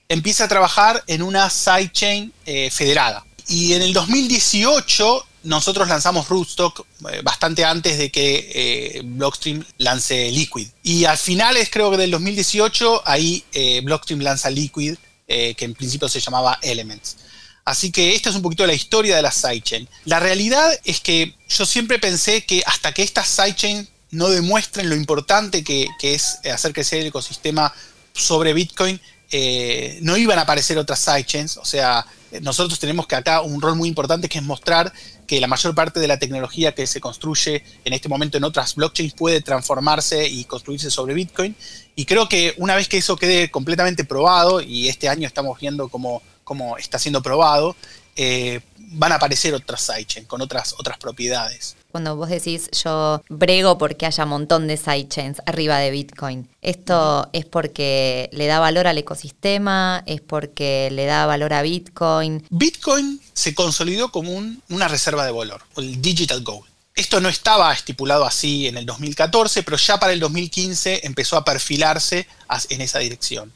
empieza 0.09 0.45
a 0.45 0.49
trabajar 0.49 1.05
en 1.09 1.23
una 1.23 1.51
sidechain 1.51 2.33
eh, 2.47 2.71
federada. 2.71 3.27
Y 3.49 3.75
en 3.75 3.83
el 3.83 3.93
2018 3.93 5.27
nosotros 5.43 5.87
lanzamos 5.89 6.27
Rootstock 6.31 6.87
eh, 7.11 7.21
bastante 7.23 7.67
antes 7.67 7.99
de 7.99 8.11
que 8.11 8.51
eh, 8.55 9.03
Blockstream 9.05 9.63
lance 9.77 10.31
Liquid. 10.31 10.69
Y 10.83 11.05
al 11.05 11.19
finales, 11.19 11.69
creo 11.71 11.91
que 11.91 11.99
del 11.99 12.13
2018, 12.13 13.03
ahí 13.05 13.45
Blockstream 13.83 14.23
lanza 14.23 14.49
Liquid, 14.49 14.97
que 15.27 15.65
en 15.65 15.75
principio 15.75 16.09
se 16.09 16.19
llamaba 16.19 16.59
Elements. 16.63 17.17
Así 17.65 17.93
que 17.93 18.15
esta 18.15 18.31
es 18.31 18.37
un 18.37 18.43
poquito 18.43 18.67
la 18.67 18.75
historia 18.75 19.17
de 19.17 19.23
la 19.23 19.31
sidechain. 19.31 19.89
La 20.05 20.19
realidad 20.19 20.71
es 20.85 21.01
que 21.01 21.35
yo 21.49 21.67
siempre 21.67 21.99
pensé 21.99 22.45
que 22.45 22.63
hasta 22.67 22.93
que 22.93 23.03
estas 23.03 23.29
sidechains 23.29 23.89
no 24.11 24.29
demuestren 24.29 24.89
lo 24.89 24.97
importante 24.97 25.63
que, 25.63 25.89
es 26.03 26.39
hacer 26.53 26.73
crecer 26.73 27.01
el 27.01 27.07
ecosistema 27.09 27.73
sobre 28.13 28.53
Bitcoin, 28.55 29.01
eh, 29.31 29.99
no 30.03 30.17
iban 30.17 30.39
a 30.39 30.43
aparecer 30.43 30.79
otras 30.79 30.99
sidechains. 31.01 31.57
O 31.59 31.65
sea, 31.65 32.05
nosotros 32.41 32.79
tenemos 32.79 33.07
que 33.07 33.17
acá 33.17 33.41
un 33.41 33.61
rol 33.61 33.77
muy 33.77 33.89
importante 33.89 34.29
que 34.29 34.39
es 34.39 34.45
mostrar 34.45 34.93
que 35.27 35.41
la 35.41 35.47
mayor 35.47 35.75
parte 35.75 36.01
de 36.01 36.09
la 36.09 36.19
tecnología 36.19 36.75
que 36.75 36.87
se 36.87 37.01
construye 37.01 37.63
en 37.85 37.93
este 37.93 38.09
momento 38.09 38.37
en 38.37 38.45
otras 38.45 38.75
blockchains 38.75 39.15
puede 39.15 39.41
transformarse 39.41 40.27
y 40.27 40.45
construirse 40.45 40.91
sobre 40.91 41.15
Bitcoin. 41.15 41.55
Y 41.95 42.05
creo 42.05 42.29
que 42.29 42.55
una 42.57 42.75
vez 42.75 42.89
que 42.89 42.99
eso 42.99 43.17
quede 43.17 43.51
completamente 43.51 44.05
probado, 44.05 44.61
y 44.61 44.89
este 44.89 45.09
año 45.09 45.27
estamos 45.27 45.61
viendo 45.61 45.89
cómo, 45.89 46.23
cómo 46.51 46.77
está 46.79 46.99
siendo 46.99 47.23
probado, 47.23 47.77
eh, 48.17 48.61
van 48.77 49.13
a 49.13 49.15
aparecer 49.15 49.55
otras 49.55 49.83
sidechains 49.83 50.27
con 50.27 50.41
otras, 50.41 50.75
otras 50.79 50.99
propiedades. 50.99 51.77
Cuando 51.93 52.17
vos 52.17 52.29
decís 52.29 52.69
yo 52.73 53.23
brego 53.29 53.79
porque 53.79 54.05
haya 54.05 54.25
un 54.25 54.31
montón 54.31 54.67
de 54.67 54.77
sidechains 54.77 55.41
arriba 55.47 55.79
de 55.79 55.93
Bitcoin, 55.93 56.49
¿esto 56.61 57.31
es 57.33 57.45
porque 57.45 58.29
le 58.33 58.49
da 58.49 58.59
valor 58.59 58.89
al 58.89 58.99
ecosistema? 58.99 60.03
¿Es 60.07 60.23
porque 60.23 60.89
le 60.91 61.07
da 61.07 61.25
valor 61.25 61.53
a 61.53 61.63
Bitcoin? 61.63 62.45
Bitcoin 62.51 63.21
se 63.33 63.55
consolidó 63.55 64.11
como 64.11 64.33
una 64.33 64.89
reserva 64.89 65.25
de 65.25 65.31
valor, 65.31 65.63
el 65.77 66.03
digital 66.03 66.43
gold. 66.43 66.69
Esto 66.97 67.21
no 67.21 67.29
estaba 67.29 67.73
estipulado 67.73 68.25
así 68.25 68.67
en 68.67 68.77
el 68.77 68.87
2014, 68.87 69.63
pero 69.63 69.77
ya 69.77 70.01
para 70.01 70.13
el 70.13 70.19
2015 70.19 71.07
empezó 71.07 71.37
a 71.37 71.45
perfilarse 71.45 72.27
en 72.71 72.81
esa 72.81 72.99
dirección. 72.99 73.53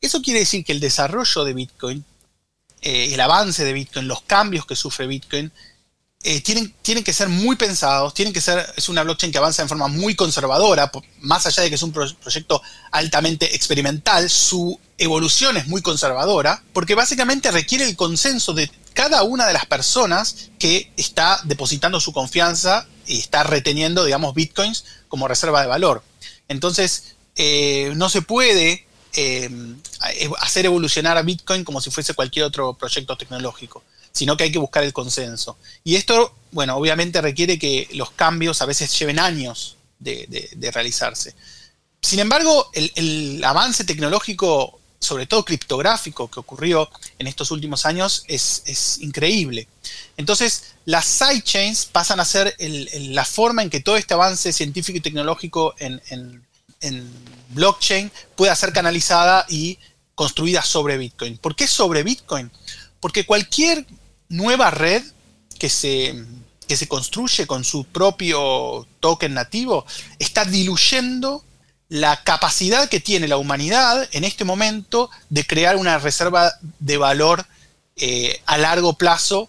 Eso 0.00 0.22
quiere 0.22 0.38
decir 0.38 0.64
que 0.64 0.70
el 0.70 0.78
desarrollo 0.78 1.42
de 1.42 1.54
Bitcoin, 1.54 2.04
eh, 2.82 3.10
el 3.12 3.20
avance 3.20 3.64
de 3.64 3.72
Bitcoin, 3.72 4.08
los 4.08 4.22
cambios 4.22 4.66
que 4.66 4.76
sufre 4.76 5.06
Bitcoin, 5.06 5.52
eh, 6.24 6.40
tienen, 6.40 6.74
tienen, 6.82 7.04
que 7.04 7.12
ser 7.12 7.28
muy 7.28 7.54
pensados, 7.54 8.12
tienen 8.12 8.32
que 8.32 8.40
ser, 8.40 8.66
es 8.76 8.88
una 8.88 9.04
blockchain 9.04 9.30
que 9.30 9.38
avanza 9.38 9.62
en 9.62 9.68
forma 9.68 9.86
muy 9.86 10.16
conservadora, 10.16 10.90
más 11.20 11.46
allá 11.46 11.62
de 11.62 11.68
que 11.68 11.76
es 11.76 11.82
un 11.82 11.92
proyecto 11.92 12.60
altamente 12.90 13.54
experimental, 13.54 14.28
su 14.28 14.80
evolución 14.98 15.56
es 15.56 15.68
muy 15.68 15.80
conservadora, 15.80 16.64
porque 16.72 16.96
básicamente 16.96 17.52
requiere 17.52 17.84
el 17.84 17.94
consenso 17.94 18.52
de 18.52 18.68
cada 18.94 19.22
una 19.22 19.46
de 19.46 19.52
las 19.52 19.66
personas 19.66 20.50
que 20.58 20.90
está 20.96 21.40
depositando 21.44 22.00
su 22.00 22.12
confianza 22.12 22.88
y 23.06 23.20
está 23.20 23.44
reteniendo, 23.44 24.04
digamos, 24.04 24.34
bitcoins 24.34 24.84
como 25.06 25.28
reserva 25.28 25.60
de 25.60 25.68
valor. 25.68 26.02
Entonces, 26.48 27.14
eh, 27.36 27.92
no 27.94 28.08
se 28.08 28.22
puede 28.22 28.87
eh, 29.14 29.50
hacer 30.40 30.66
evolucionar 30.66 31.16
a 31.16 31.22
Bitcoin 31.22 31.64
como 31.64 31.80
si 31.80 31.90
fuese 31.90 32.14
cualquier 32.14 32.44
otro 32.44 32.74
proyecto 32.74 33.16
tecnológico 33.16 33.82
sino 34.18 34.36
que 34.36 34.44
hay 34.44 34.52
que 34.52 34.58
buscar 34.58 34.82
el 34.82 34.92
consenso. 34.92 35.56
Y 35.84 35.94
esto, 35.94 36.34
bueno, 36.50 36.76
obviamente 36.76 37.20
requiere 37.20 37.56
que 37.56 37.88
los 37.92 38.10
cambios 38.10 38.60
a 38.60 38.66
veces 38.66 38.96
lleven 38.98 39.20
años 39.20 39.76
de, 40.00 40.70
realizarse. 40.72 41.36
Sin 42.02 42.18
embargo, 42.18 42.68
el, 42.74 43.40
avance 43.44 43.84
tecnológico, 43.84 44.80
sobre 44.98 45.26
todo 45.26 45.44
criptográfico, 45.44 46.28
que 46.28 46.40
ocurrió 46.40 46.88
en 47.18 47.28
estos 47.28 47.52
últimos 47.52 47.86
años 47.86 48.24
es, 48.26 48.98
increíble. 49.00 49.68
Entonces, 50.16 50.74
las 50.84 51.06
sidechains 51.06 51.84
pasan 51.86 52.18
a 52.18 52.24
ser 52.24 52.56
la 52.58 53.24
forma 53.24 53.62
en 53.62 53.70
que 53.70 53.80
todo 53.80 53.96
este 53.96 54.14
avance 54.14 54.52
científico 54.52 54.98
y 54.98 55.00
tecnológico 55.00 55.76
en, 55.78 56.02
en 56.08 56.44
blockchain 57.50 58.10
pueda 58.36 58.54
ser 58.54 58.72
canalizada 58.72 59.46
y 59.48 59.78
construida 60.14 60.62
sobre 60.62 60.98
Bitcoin. 60.98 61.38
¿Por 61.38 61.54
qué 61.54 61.66
sobre 61.66 62.02
Bitcoin? 62.02 62.50
Porque 63.00 63.24
cualquier 63.24 63.86
nueva 64.28 64.70
red 64.70 65.02
que 65.58 65.68
se, 65.68 66.24
que 66.66 66.76
se 66.76 66.88
construye 66.88 67.46
con 67.46 67.64
su 67.64 67.84
propio 67.84 68.86
token 69.00 69.34
nativo 69.34 69.86
está 70.18 70.44
diluyendo 70.44 71.44
la 71.88 72.22
capacidad 72.22 72.88
que 72.88 73.00
tiene 73.00 73.28
la 73.28 73.38
humanidad 73.38 74.08
en 74.12 74.24
este 74.24 74.44
momento 74.44 75.10
de 75.30 75.46
crear 75.46 75.76
una 75.76 75.98
reserva 75.98 76.52
de 76.78 76.98
valor 76.98 77.46
eh, 77.96 78.40
a 78.46 78.58
largo 78.58 78.92
plazo 78.94 79.48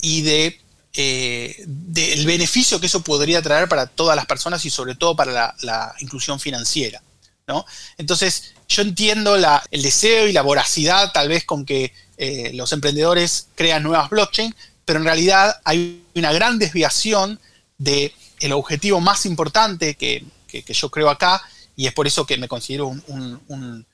y 0.00 0.22
de 0.22 0.60
eh, 0.94 1.64
del 1.66 2.24
beneficio 2.26 2.80
que 2.80 2.86
eso 2.86 3.02
podría 3.02 3.42
traer 3.42 3.68
para 3.68 3.86
todas 3.86 4.16
las 4.16 4.26
personas 4.26 4.64
y 4.64 4.70
sobre 4.70 4.94
todo 4.94 5.14
para 5.14 5.54
la, 5.60 5.94
inclusión 6.00 6.40
financiera. 6.40 7.02
¿no? 7.46 7.64
Entonces, 7.98 8.54
yo 8.68 8.82
entiendo 8.82 9.36
el 9.36 9.82
deseo 9.82 10.26
y 10.26 10.32
la 10.32 10.42
voracidad 10.42 11.12
tal 11.12 11.28
vez 11.28 11.44
con 11.44 11.64
que 11.64 11.92
eh, 12.16 12.52
los 12.54 12.72
emprendedores 12.72 13.48
crean 13.54 13.82
nuevas 13.82 14.10
blockchain, 14.10 14.54
pero 14.84 14.98
en 14.98 15.04
realidad 15.04 15.60
hay 15.64 16.02
una 16.14 16.32
gran 16.32 16.58
desviación 16.58 17.38
del 17.76 18.12
el 18.40 18.52
objetivo 18.52 19.00
más 19.00 19.26
importante 19.26 19.94
que, 19.94 20.24
yo 20.68 20.90
creo 20.90 21.10
acá, 21.10 21.42
y 21.76 21.86
es 21.86 21.92
por 21.92 22.06
eso 22.06 22.26
que 22.26 22.38
me 22.38 22.48
considero 22.48 22.86
un, 22.88 23.86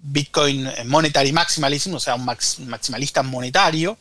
Bitcoin 0.00 0.70
Monetary 0.86 1.32
Maximalism, 1.32 1.94
o 1.94 2.00
sea, 2.00 2.14
un 2.14 2.24
maximalista 2.24 3.24
monetario, 3.24 3.98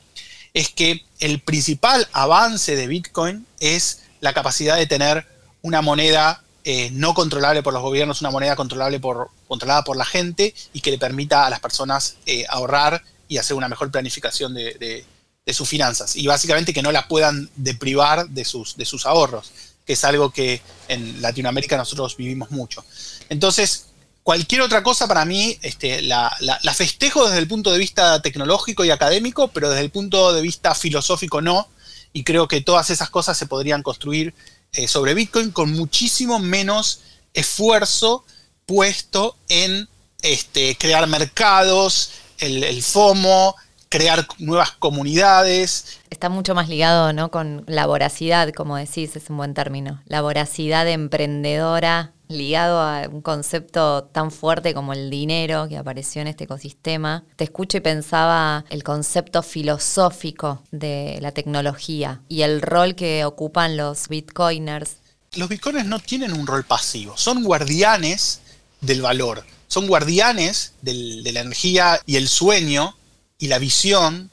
es 0.58 0.70
que 0.70 1.06
el 1.20 1.40
principal 1.40 2.08
avance 2.14 2.76
de 2.76 2.88
Bitcoin 2.88 3.46
es 3.60 4.00
la 4.22 4.34
capacidad 4.34 4.76
de 4.76 4.88
tener 4.88 5.28
una 5.62 5.84
moneda 5.84 6.42
eh, 6.64 6.90
no 6.94 7.14
controlable 7.14 7.62
por 7.62 7.74
los 7.74 7.84
gobiernos, 7.84 8.22
una 8.22 8.32
moneda 8.32 8.56
controlable 8.56 9.00
por, 9.00 9.30
controlada 9.48 9.84
por 9.84 9.98
la 9.98 10.04
gente 10.04 10.56
y 10.74 10.82
que 10.82 10.90
le 10.90 10.98
permita 10.98 11.46
a 11.46 11.52
las 11.52 11.60
personas 11.60 12.16
eh, 12.26 12.44
ahorrar 12.50 13.04
y 13.28 13.38
hacer 13.38 13.56
una 13.56 13.70
mejor 13.70 13.92
planificación 13.92 14.56
de, 14.56 15.06
sus 15.50 15.70
finanzas. 15.70 16.16
Y 16.16 16.26
básicamente 16.26 16.74
que 16.74 16.82
no 16.82 16.92
la 16.92 17.08
puedan 17.08 17.52
deprivar 17.56 18.28
de 18.28 18.44
sus, 18.44 18.76
de 18.78 18.86
sus 18.86 19.06
ahorros, 19.06 19.52
que 19.86 19.94
es 19.94 20.04
algo 20.06 20.32
que 20.32 20.64
en 20.88 21.22
Latinoamérica 21.22 21.78
nosotros 21.78 22.18
vivimos 22.18 22.50
mucho. 22.50 22.84
Entonces, 23.30 23.86
cualquier 24.28 24.60
otra 24.60 24.84
cosa 24.84 25.08
para 25.08 25.24
mí 25.24 25.58
este, 25.62 26.02
la, 26.02 26.30
festejo 26.76 27.26
desde 27.26 27.40
el 27.40 27.48
punto 27.48 27.72
de 27.72 27.78
vista 27.78 28.22
tecnológico 28.22 28.84
y 28.84 28.90
académico, 28.92 29.48
pero 29.48 29.70
desde 29.70 29.86
el 29.86 29.90
punto 29.90 30.34
de 30.34 30.42
vista 30.42 30.76
filosófico 30.76 31.42
no. 31.42 31.70
Y 32.12 32.26
creo 32.26 32.46
que 32.50 32.60
todas 32.60 32.90
esas 32.90 33.10
cosas 33.10 33.38
se 33.38 33.46
podrían 33.46 33.84
construir 33.84 34.34
eh, 34.74 34.90
sobre 34.90 35.14
Bitcoin 35.14 35.52
con 35.52 35.72
muchísimo 35.72 36.40
menos 36.40 37.04
esfuerzo 37.34 38.26
puesto 38.66 39.38
en 39.48 39.88
este, 40.22 40.76
crear 40.76 41.08
mercados, 41.08 42.12
el, 42.40 42.84
FOMO, 42.84 43.56
crear 43.88 44.28
nuevas 44.40 44.72
comunidades. 44.72 46.00
Está 46.10 46.28
mucho 46.28 46.54
más 46.54 46.68
ligado 46.68 47.14
¿no? 47.14 47.32
con 47.32 47.64
la 47.66 47.86
voracidad, 47.86 48.52
como 48.52 48.76
decís, 48.76 49.16
es 49.16 49.30
un 49.30 49.38
buen 49.38 49.54
término. 49.54 50.02
La 50.06 50.22
voracidad 50.22 50.86
emprendedora 50.86 52.12
ligado 52.28 52.80
a 52.82 53.08
un 53.08 53.22
concepto 53.22 54.06
tan 54.06 54.32
fuerte 54.32 54.74
como 54.74 54.94
el 54.94 55.10
dinero 55.10 55.68
que 55.68 55.78
apareció 55.78 56.22
en 56.22 56.28
este 56.28 56.46
ecosistema. 56.46 57.26
Te 57.36 57.46
escucho 57.46 57.78
y 57.78 57.82
pensaba 57.82 58.66
el 58.70 58.84
concepto 58.84 59.44
filosófico 59.44 60.64
de 60.72 61.20
la 61.22 61.32
tecnología 61.32 62.22
y 62.28 62.42
el 62.42 62.62
rol 62.62 62.96
que 62.96 63.26
ocupan 63.26 63.78
los 63.78 64.08
bitcoiners. 64.08 64.98
Los 65.36 65.50
bitcoiners 65.50 65.86
no 65.86 66.00
tienen 66.00 66.34
un 66.34 66.48
rol 66.48 66.64
pasivo, 66.64 67.18
son 67.18 67.44
guardianes 67.44 68.42
del 68.82 69.02
valor, 69.02 69.46
son 69.68 69.88
guardianes 69.88 70.74
de 70.82 71.32
la 71.32 71.42
energía 71.42 72.00
y 72.06 72.16
el 72.16 72.28
sueño 72.28 72.96
y 73.38 73.48
la 73.48 73.60
visión 73.60 74.32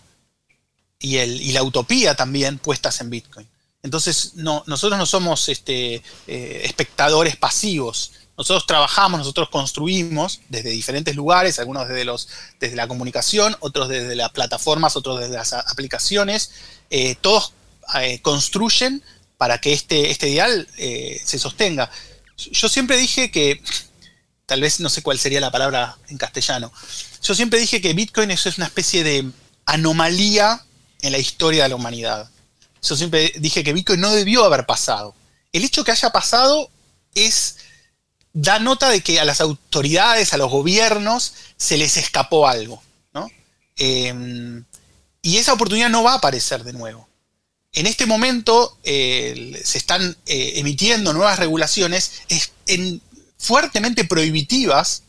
y, 0.98 1.18
el, 1.18 1.40
y 1.40 1.52
la 1.52 1.62
utopía 1.62 2.14
también 2.14 2.58
puestas 2.58 3.00
en 3.00 3.10
Bitcoin. 3.10 3.46
Entonces, 3.84 4.32
no, 4.34 4.64
nosotros 4.66 4.98
no 4.98 5.04
somos 5.04 5.50
este, 5.50 6.02
eh, 6.26 6.62
espectadores 6.64 7.36
pasivos. 7.36 8.12
Nosotros 8.36 8.66
trabajamos, 8.66 9.18
nosotros 9.18 9.50
construimos 9.50 10.40
desde 10.48 10.70
diferentes 10.70 11.14
lugares, 11.14 11.58
algunos 11.58 11.86
desde, 11.86 12.06
los, 12.06 12.26
desde 12.58 12.76
la 12.76 12.88
comunicación, 12.88 13.54
otros 13.60 13.90
desde 13.90 14.16
las 14.16 14.30
plataformas, 14.30 14.96
otros 14.96 15.20
desde 15.20 15.34
las 15.34 15.52
aplicaciones. 15.52 16.50
Eh, 16.88 17.14
todos 17.20 17.52
eh, 18.00 18.20
construyen 18.22 19.04
para 19.36 19.58
que 19.58 19.74
este, 19.74 20.10
este 20.10 20.30
ideal 20.30 20.66
se 20.76 21.38
sostenga. 21.38 21.90
Yo 22.36 22.70
siempre 22.70 22.96
dije 22.96 23.30
que, 23.30 23.62
tal 24.46 24.62
vez 24.62 24.80
no 24.80 24.88
sé 24.88 25.02
cuál 25.02 25.18
sería 25.18 25.40
la 25.40 25.50
palabra 25.50 25.98
en 26.08 26.16
castellano, 26.16 26.72
yo 27.22 27.34
siempre 27.34 27.60
dije 27.60 27.82
que 27.82 27.92
Bitcoin 27.92 28.30
es 28.30 28.46
una 28.56 28.66
especie 28.66 29.04
de 29.04 29.30
anomalía 29.66 30.64
en 31.02 31.12
la 31.12 31.18
historia 31.18 31.64
de 31.64 31.68
la 31.68 31.76
humanidad 31.76 32.30
yo 32.84 32.96
siempre 32.96 33.32
dije 33.38 33.64
que 33.64 33.72
Bitcoin 33.72 34.00
no 34.00 34.12
debió 34.12 34.44
haber 34.44 34.66
pasado. 34.66 35.14
El 35.52 35.64
hecho 35.64 35.84
que 35.84 35.92
haya 35.92 36.10
pasado 36.10 36.70
es 37.14 37.56
da 38.32 38.58
nota 38.58 38.90
de 38.90 39.00
que 39.00 39.20
a 39.20 39.24
las 39.24 39.40
autoridades, 39.40 40.32
a 40.34 40.36
los 40.36 40.50
gobiernos, 40.50 41.32
se 41.56 41.78
les 41.78 41.96
escapó 41.96 42.46
algo. 42.48 42.82
Em, 43.76 44.64
y 45.20 45.38
esa 45.38 45.52
oportunidad 45.52 45.90
no 45.90 46.04
va 46.04 46.12
a 46.12 46.16
aparecer 46.16 46.62
de 46.62 46.72
nuevo. 46.72 47.08
En 47.72 47.86
este 47.86 48.06
momento 48.06 48.78
se 48.84 49.78
están 49.78 50.16
eh, 50.26 50.52
emitiendo 50.56 51.12
nuevas 51.12 51.40
regulaciones 51.40 52.22
fuertemente 53.36 54.04
prohibitivas 54.04 55.02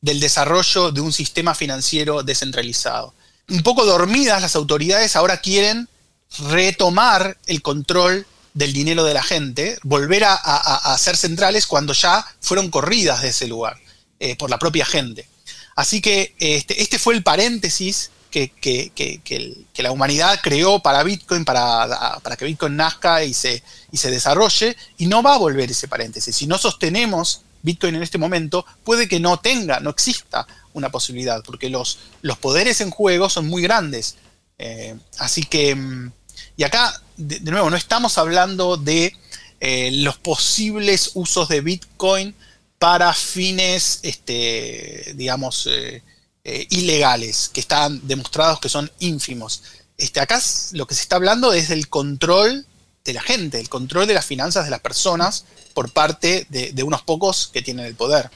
del 0.00 0.18
desarrollo 0.18 0.90
de 0.90 1.00
un 1.00 1.12
sistema 1.12 1.54
financiero 1.54 2.22
descentralizado. 2.24 3.14
Un 3.48 3.62
poco 3.62 3.84
dormidas 3.84 4.42
las 4.42 4.56
autoridades 4.56 5.14
ahora 5.14 5.40
quieren 5.40 5.88
retomar 6.38 7.36
el 7.46 7.62
control 7.62 8.26
del 8.54 8.72
dinero 8.72 9.04
de 9.04 9.14
la 9.14 9.22
gente, 9.22 9.78
volver 9.82 10.24
a, 10.24 10.96
ser 10.98 11.16
centrales 11.16 11.66
cuando 11.66 11.92
ya 11.92 12.24
fueron 12.40 12.70
corridas 12.70 13.22
de 13.22 13.28
ese 13.28 13.46
lugar 13.46 13.76
eh, 14.18 14.36
por 14.36 14.50
la 14.50 14.58
propia 14.58 14.84
gente. 14.84 15.28
Así 15.76 16.00
que 16.00 16.34
este, 16.38 16.82
este 16.82 16.98
fue 16.98 17.14
el 17.14 17.22
paréntesis 17.22 18.10
que, 18.30 19.62
la 19.76 19.92
humanidad 19.92 20.40
creó 20.42 20.80
para 20.80 21.02
Bitcoin, 21.02 21.44
para, 21.44 22.20
que 22.38 22.44
Bitcoin 22.44 22.76
nazca 22.76 23.24
y 23.24 23.34
se, 23.34 23.62
y 23.90 23.96
se 23.96 24.10
desarrolle, 24.10 24.76
y 24.98 25.06
no 25.06 25.22
va 25.22 25.34
a 25.34 25.38
volver 25.38 25.70
ese 25.70 25.88
paréntesis. 25.88 26.34
Si 26.34 26.46
no 26.46 26.58
sostenemos 26.58 27.42
Bitcoin 27.62 27.96
en 27.96 28.02
este 28.02 28.18
momento, 28.18 28.64
puede 28.84 29.08
que 29.08 29.20
no 29.20 29.38
tenga, 29.38 29.80
no 29.80 29.90
exista 29.90 30.46
una 30.72 30.90
posibilidad, 30.90 31.42
porque 31.42 31.68
los, 31.68 31.98
los 32.22 32.38
poderes 32.38 32.80
en 32.80 32.90
juego 32.90 33.28
son 33.28 33.48
muy 33.48 33.62
grandes. 33.62 34.16
Eh, 34.58 34.94
así 35.18 35.42
que 35.42 35.74
mm, 35.74 36.12
y 36.60 36.62
acá, 36.62 36.92
de, 37.16 37.40
nuevo, 37.50 37.70
no 37.70 37.76
estamos 37.78 38.18
hablando 38.18 38.76
de 38.76 39.16
eh, 39.60 39.90
los 39.92 40.18
posibles 40.18 41.12
usos 41.14 41.48
de 41.48 41.62
Bitcoin 41.62 42.34
para 42.78 43.14
fines, 43.14 44.00
este, 44.02 45.14
digamos, 45.14 45.66
eh, 45.70 46.02
eh, 46.44 46.66
ilegales, 46.68 47.48
que 47.48 47.60
están 47.60 48.06
demostrados 48.06 48.60
que 48.60 48.68
son 48.68 48.92
ínfimos. 48.98 49.62
Este, 49.96 50.20
acá 50.20 50.38
lo 50.72 50.86
que 50.86 50.94
se 50.94 51.00
está 51.00 51.16
hablando 51.16 51.54
es 51.54 51.70
del 51.70 51.88
control 51.88 52.66
de 53.06 53.14
la 53.14 53.22
gente, 53.22 53.58
el 53.58 53.70
control 53.70 54.06
de 54.06 54.12
las 54.12 54.26
finanzas 54.26 54.66
de 54.66 54.70
las 54.70 54.80
personas 54.80 55.46
por 55.72 55.90
parte 55.90 56.46
de 56.50 56.82
unos 56.82 57.00
pocos 57.00 57.48
que 57.50 57.62
tienen 57.62 57.86
el 57.86 57.94
poder. 57.94 58.30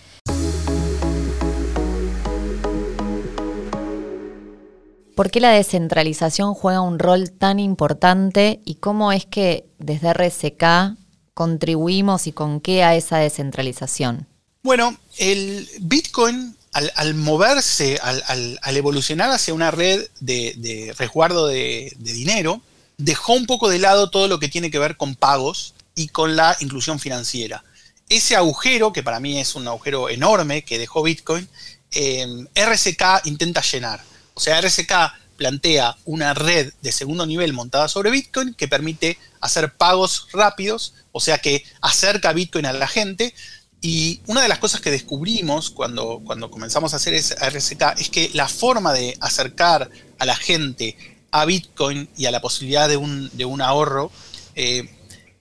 ¿Por 5.15 5.31
qué 5.31 5.39
la 5.41 5.51
descentralización 5.51 6.55
juega 6.55 6.81
un 6.81 6.99
rol 6.99 7.31
tan 7.31 7.61
importante 7.61 8.61
y 8.65 8.77
cómo 8.77 9.13
es 9.13 9.27
que 9.27 9.65
desde 9.79 10.13
RSK 10.13 10.99
contribuimos 11.35 12.27
y 12.27 12.33
con 12.33 12.61
qué 12.61 12.83
a 12.83 12.97
esa 12.97 13.19
descentralización? 13.19 14.27
Bueno, 14.65 14.97
el 15.19 15.69
Bitcoin, 15.81 16.57
al, 16.73 17.15
moverse, 17.15 17.99
al, 18.03 18.77
evolucionar 18.77 19.31
hacia 19.31 19.55
una 19.55 19.71
red 19.71 20.05
de, 20.21 20.93
resguardo 20.99 21.47
de, 21.47 21.93
dinero, 21.99 22.61
dejó 22.97 23.35
un 23.35 23.47
poco 23.47 23.69
de 23.69 23.79
lado 23.79 24.11
todo 24.11 24.27
lo 24.27 24.41
que 24.41 24.49
tiene 24.49 24.71
que 24.71 24.79
ver 24.81 24.97
con 24.97 25.15
pagos 25.15 25.75
y 25.95 26.09
con 26.09 26.35
la 26.35 26.57
inclusión 26.59 26.99
financiera. 26.99 27.63
Ese 28.09 28.35
agujero, 28.35 28.93
que 28.93 29.03
para 29.03 29.21
mí 29.21 29.39
es 29.39 29.55
un 29.55 29.69
agujero 29.69 30.09
enorme 30.09 30.65
que 30.65 30.79
dejó 30.79 31.03
Bitcoin, 31.03 31.49
eh, 31.93 32.27
RSK 32.57 33.27
intenta 33.27 33.61
llenar. 33.61 34.03
O 34.35 34.41
sea, 34.41 34.61
RSK 34.61 34.93
plantea 35.37 35.97
una 36.05 36.35
red 36.35 36.73
de 36.83 36.93
segundo 36.93 37.27
nivel 37.27 37.53
montada 37.53 37.89
sobre 37.89 38.11
Bitcoin 38.11 38.55
que 38.55 38.69
permite 38.69 39.19
hacer 39.41 39.73
pagos 39.75 40.29
rápidos, 40.33 40.95
o 41.13 41.21
sea 41.21 41.39
que 41.39 41.65
acerca 41.81 42.33
Bitcoin 42.33 42.67
a 42.67 42.73
la 42.73 42.89
gente. 42.89 43.35
Y 43.81 44.23
una 44.27 44.41
de 44.41 44.49
las 44.49 44.59
cosas 44.59 44.81
que 44.81 44.91
descubrimos 44.91 45.71
cuando, 45.71 46.23
cuando 46.25 46.51
comenzamos 46.51 46.95
a 46.95 46.97
hacer 46.97 47.15
RSK 47.15 47.83
es 47.99 48.09
que 48.09 48.31
la 48.33 48.49
forma 48.49 48.93
de 48.93 49.17
acercar 49.21 49.91
a 50.19 50.25
la 50.25 50.37
gente 50.37 50.97
a 51.31 51.45
Bitcoin 51.45 52.09
y 52.17 52.27
a 52.27 52.31
la 52.31 52.41
posibilidad 52.41 52.89
de 52.89 52.97
un, 52.97 53.61
ahorro 53.61 54.11
eh, 54.55 54.89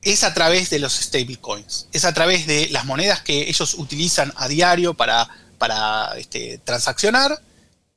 es 0.02 0.24
a 0.26 0.34
través 0.34 0.70
de 0.70 0.80
los 0.80 0.94
stablecoins, 0.94 1.88
es 1.94 2.04
a 2.04 2.14
través 2.14 2.46
de 2.46 2.68
las 2.70 2.84
monedas 2.84 3.22
que 3.22 3.48
ellos 3.48 3.76
utilizan 3.76 4.34
a 4.36 4.50
diario 4.50 4.94
para, 4.94 5.30
para 5.58 6.18
este, 6.18 6.60
transaccionar 6.66 7.40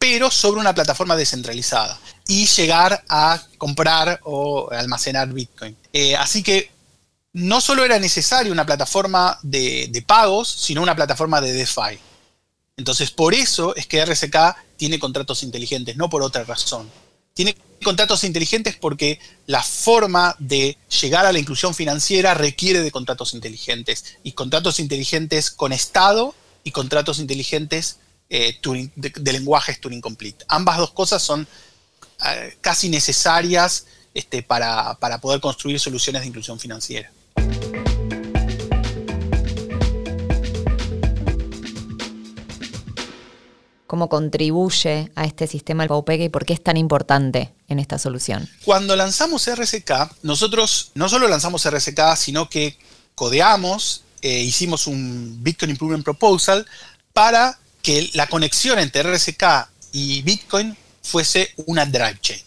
pero 0.08 0.30
sobre 0.30 0.60
una 0.60 0.72
plataforma 0.72 1.16
descentralizada 1.16 1.98
y 2.28 2.46
llegar 2.46 3.02
a 3.08 3.42
comprar 3.58 4.20
o 4.22 4.70
almacenar 4.70 5.32
Bitcoin. 5.32 5.76
Eh, 5.92 6.14
así 6.14 6.44
que 6.44 6.70
no 7.32 7.60
solo 7.60 7.84
era 7.84 7.98
necesaria 7.98 8.52
una 8.52 8.64
plataforma 8.64 9.36
de, 9.42 10.04
pagos, 10.06 10.48
sino 10.48 10.80
una 10.80 10.94
plataforma 10.94 11.40
de 11.40 11.52
DeFi. 11.52 11.98
Entonces, 12.76 13.10
por 13.10 13.34
eso 13.34 13.74
es 13.74 13.88
que 13.88 14.04
RSK 14.04 14.36
tiene 14.76 15.00
contratos 15.00 15.42
inteligentes, 15.42 15.96
no 15.96 16.08
por 16.08 16.22
otra 16.22 16.44
razón. 16.44 16.88
Tiene 17.34 17.56
contratos 17.82 18.22
inteligentes 18.22 18.76
porque 18.76 19.18
la 19.46 19.62
forma 19.64 20.36
de 20.38 20.78
llegar 21.00 21.26
a 21.26 21.32
la 21.32 21.40
inclusión 21.40 21.74
financiera 21.74 22.32
requiere 22.34 22.80
de 22.80 22.92
contratos 22.92 23.34
inteligentes 23.34 24.18
y 24.22 24.32
contratos 24.32 24.78
inteligentes 24.78 25.50
con 25.50 25.72
Estado 25.72 26.32
y 26.62 26.70
contratos 26.70 27.18
inteligentes 27.18 27.98
eh, 28.28 28.58
de, 28.96 29.32
lenguajes 29.32 29.80
Turing 29.80 30.00
Complete. 30.00 30.44
Ambas 30.48 30.78
dos 30.78 30.92
cosas 30.92 31.22
son 31.22 31.46
eh, 32.26 32.56
casi 32.60 32.88
necesarias 32.88 33.86
este, 34.14 34.42
para, 34.42 34.94
para 34.94 35.20
poder 35.20 35.40
construir 35.40 35.78
soluciones 35.78 36.22
de 36.22 36.28
inclusión 36.28 36.58
financiera. 36.58 37.10
cómo 43.86 44.08
contribuye 44.08 45.10
a 45.14 45.24
este 45.24 45.46
sistema 45.46 45.84
el 45.84 45.88
PAUPEG 45.88 46.22
y 46.22 46.28
por 46.28 46.44
qué 46.44 46.52
es 46.52 46.62
tan 46.62 46.76
importante 46.76 47.54
en 47.68 47.78
esta 47.78 47.98
solución. 47.98 48.48
Cuando 48.64 48.96
lanzamos 48.96 49.48
RSK, 49.48 50.22
nosotros 50.22 50.90
no 50.94 51.08
solo 51.08 51.28
lanzamos 51.28 51.68
RSK, 51.68 52.16
sino 52.16 52.50
que 52.50 52.78
codeamos, 53.14 54.02
eh, 54.22 54.40
hicimos 54.40 54.86
un 54.86 55.38
Bitcoin 55.42 55.70
Improvement 55.70 56.04
Proposal 56.04 56.66
para 57.12 57.58
que 57.86 58.10
la 58.14 58.26
conexión 58.26 58.80
entre 58.80 59.04
RSK 59.04 59.44
y 59.92 60.20
Bitcoin 60.22 60.76
fuese 61.02 61.54
una 61.66 61.86
drive 61.86 62.18
chain. 62.20 62.40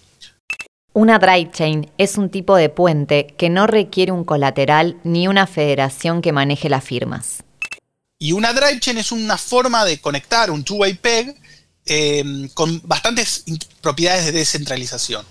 Una 0.92 1.18
drive 1.18 1.50
chain 1.52 1.90
es 1.98 2.18
un 2.18 2.30
tipo 2.30 2.58
de 2.58 2.68
puente 2.68 3.36
que 3.38 3.48
no 3.48 3.66
requiere 3.66 4.12
un 4.12 4.26
colateral 4.26 5.00
ni 5.06 5.30
una 5.30 5.48
federación 5.48 6.22
que 6.22 6.34
maneje 6.34 6.68
las 6.68 6.84
firmas. 6.84 7.44
Y 8.18 8.34
una 8.34 8.52
drive 8.52 8.82
chain 8.82 8.98
es 8.98 9.14
una 9.14 9.38
forma 9.38 9.86
de 9.86 10.02
conectar 10.02 10.52
un 10.52 10.66
two-way 10.66 10.96
peg 10.96 11.34
eh, 11.86 12.50
con 12.54 12.82
bastantes 12.84 13.46
propiedades 13.80 14.26
de 14.26 14.34
descentralización, 14.34 15.26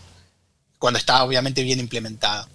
cuando 0.79 0.99
está 0.99 1.23
obviamente 1.23 1.63
bien 1.63 1.81
implementada. 1.81 2.49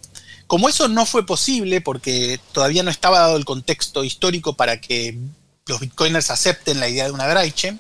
Como 0.48 0.70
eso 0.70 0.88
no 0.88 1.06
fue 1.06 1.24
posible 1.24 1.82
porque 1.82 2.40
todavía 2.52 2.82
no 2.82 2.90
estaba 2.90 3.20
dado 3.20 3.38
el 3.38 3.46
contexto 3.46 4.04
histórico 4.04 4.56
para 4.56 4.82
que 4.82 5.20
los 5.66 5.80
bitcoiners 5.80 6.30
acepten 6.30 6.80
la 6.80 6.90
idea 6.90 7.06
de 7.06 7.12
una 7.12 7.28
chain, 7.52 7.80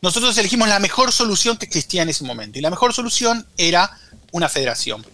nosotros 0.00 0.36
elegimos 0.38 0.68
la 0.68 0.78
mejor 0.78 1.12
solución 1.12 1.56
que 1.56 1.66
existía 1.66 2.02
en 2.02 2.08
ese 2.08 2.24
momento. 2.24 2.58
Y 2.58 2.62
la 2.62 2.70
mejor 2.70 2.92
solución 2.92 3.46
era 3.56 3.98
una 4.32 4.48
federación. 4.48 5.04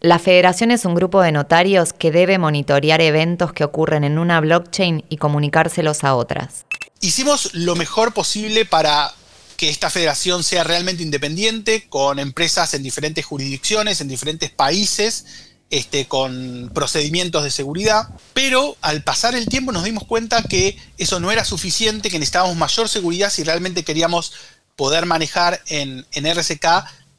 La 0.00 0.18
federación 0.18 0.70
es 0.70 0.84
un 0.84 0.94
grupo 0.94 1.20
de 1.20 1.32
notarios 1.32 1.92
que 1.92 2.10
debe 2.10 2.38
monitorear 2.38 3.00
eventos 3.00 3.52
que 3.52 3.64
ocurren 3.64 4.04
en 4.04 4.18
una 4.18 4.40
blockchain 4.40 5.04
y 5.08 5.16
comunicárselos 5.16 6.04
a 6.04 6.14
otras. 6.14 6.64
Hicimos 7.00 7.54
lo 7.54 7.74
mejor 7.76 8.12
posible 8.12 8.64
para 8.64 9.12
que 9.56 9.68
esta 9.68 9.90
federación 9.90 10.42
sea 10.42 10.64
realmente 10.64 11.02
independiente, 11.02 11.86
con 11.88 12.18
empresas 12.18 12.72
en 12.72 12.82
diferentes 12.82 13.26
jurisdicciones, 13.26 14.00
en 14.00 14.08
diferentes 14.08 14.50
países, 14.50 15.26
este, 15.70 16.06
con 16.06 16.70
procedimientos 16.74 17.44
de 17.44 17.50
seguridad, 17.50 18.08
pero 18.34 18.76
al 18.80 19.02
pasar 19.02 19.34
el 19.34 19.46
tiempo 19.46 19.72
nos 19.72 19.84
dimos 19.84 20.04
cuenta 20.04 20.42
que 20.42 20.76
eso 20.98 21.20
no 21.20 21.30
era 21.30 21.44
suficiente, 21.44 22.10
que 22.10 22.18
necesitábamos 22.18 22.56
mayor 22.56 22.88
seguridad 22.88 23.30
si 23.30 23.44
realmente 23.44 23.84
queríamos 23.84 24.32
poder 24.76 25.06
manejar 25.06 25.62
en, 25.66 26.06
en 26.12 26.34
RSK 26.34 26.66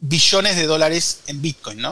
billones 0.01 0.55
de 0.55 0.65
dólares 0.65 1.21
en 1.27 1.41
Bitcoin, 1.41 1.85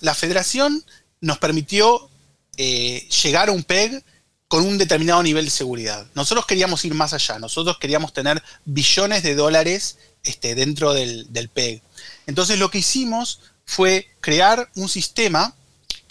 la 0.00 0.14
federación 0.14 0.84
nos 1.20 1.38
permitió 1.38 2.10
eh, 2.58 3.08
llegar 3.22 3.48
a 3.48 3.52
un 3.52 3.62
PEG 3.62 4.04
con 4.48 4.66
un 4.66 4.76
determinado 4.76 5.22
nivel 5.22 5.46
de 5.46 5.50
seguridad. 5.50 6.06
Nosotros 6.14 6.44
queríamos 6.44 6.84
ir 6.84 6.92
más 6.92 7.14
allá, 7.14 7.38
nosotros 7.38 7.78
queríamos 7.78 8.12
tener 8.12 8.42
billones 8.66 9.22
de 9.22 9.34
dólares 9.34 9.96
este, 10.24 10.54
dentro 10.54 10.92
del, 10.92 11.50
PEG. 11.54 11.80
Entonces 12.26 12.58
lo 12.58 12.70
que 12.70 12.78
hicimos 12.78 13.40
fue 13.64 14.08
crear 14.20 14.70
un 14.74 14.88
sistema 14.88 15.54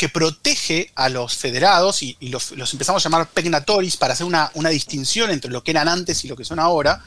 que 0.02 0.10
protege 0.10 0.92
a 0.96 1.10
los 1.10 1.38
federados 1.38 2.02
y, 2.02 2.18
los, 2.22 2.54
empezamos 2.74 3.06
a 3.06 3.08
llamar 3.08 3.30
pegnatoris 3.30 3.98
para 3.98 4.14
hacer 4.14 4.26
una, 4.26 4.50
distinción 4.72 5.30
entre 5.30 5.52
lo 5.52 5.64
que 5.64 5.70
eran 5.70 5.88
antes 5.88 6.26
y 6.26 6.28
lo 6.28 6.36
que 6.36 6.44
son 6.44 6.58
ahora, 6.58 7.04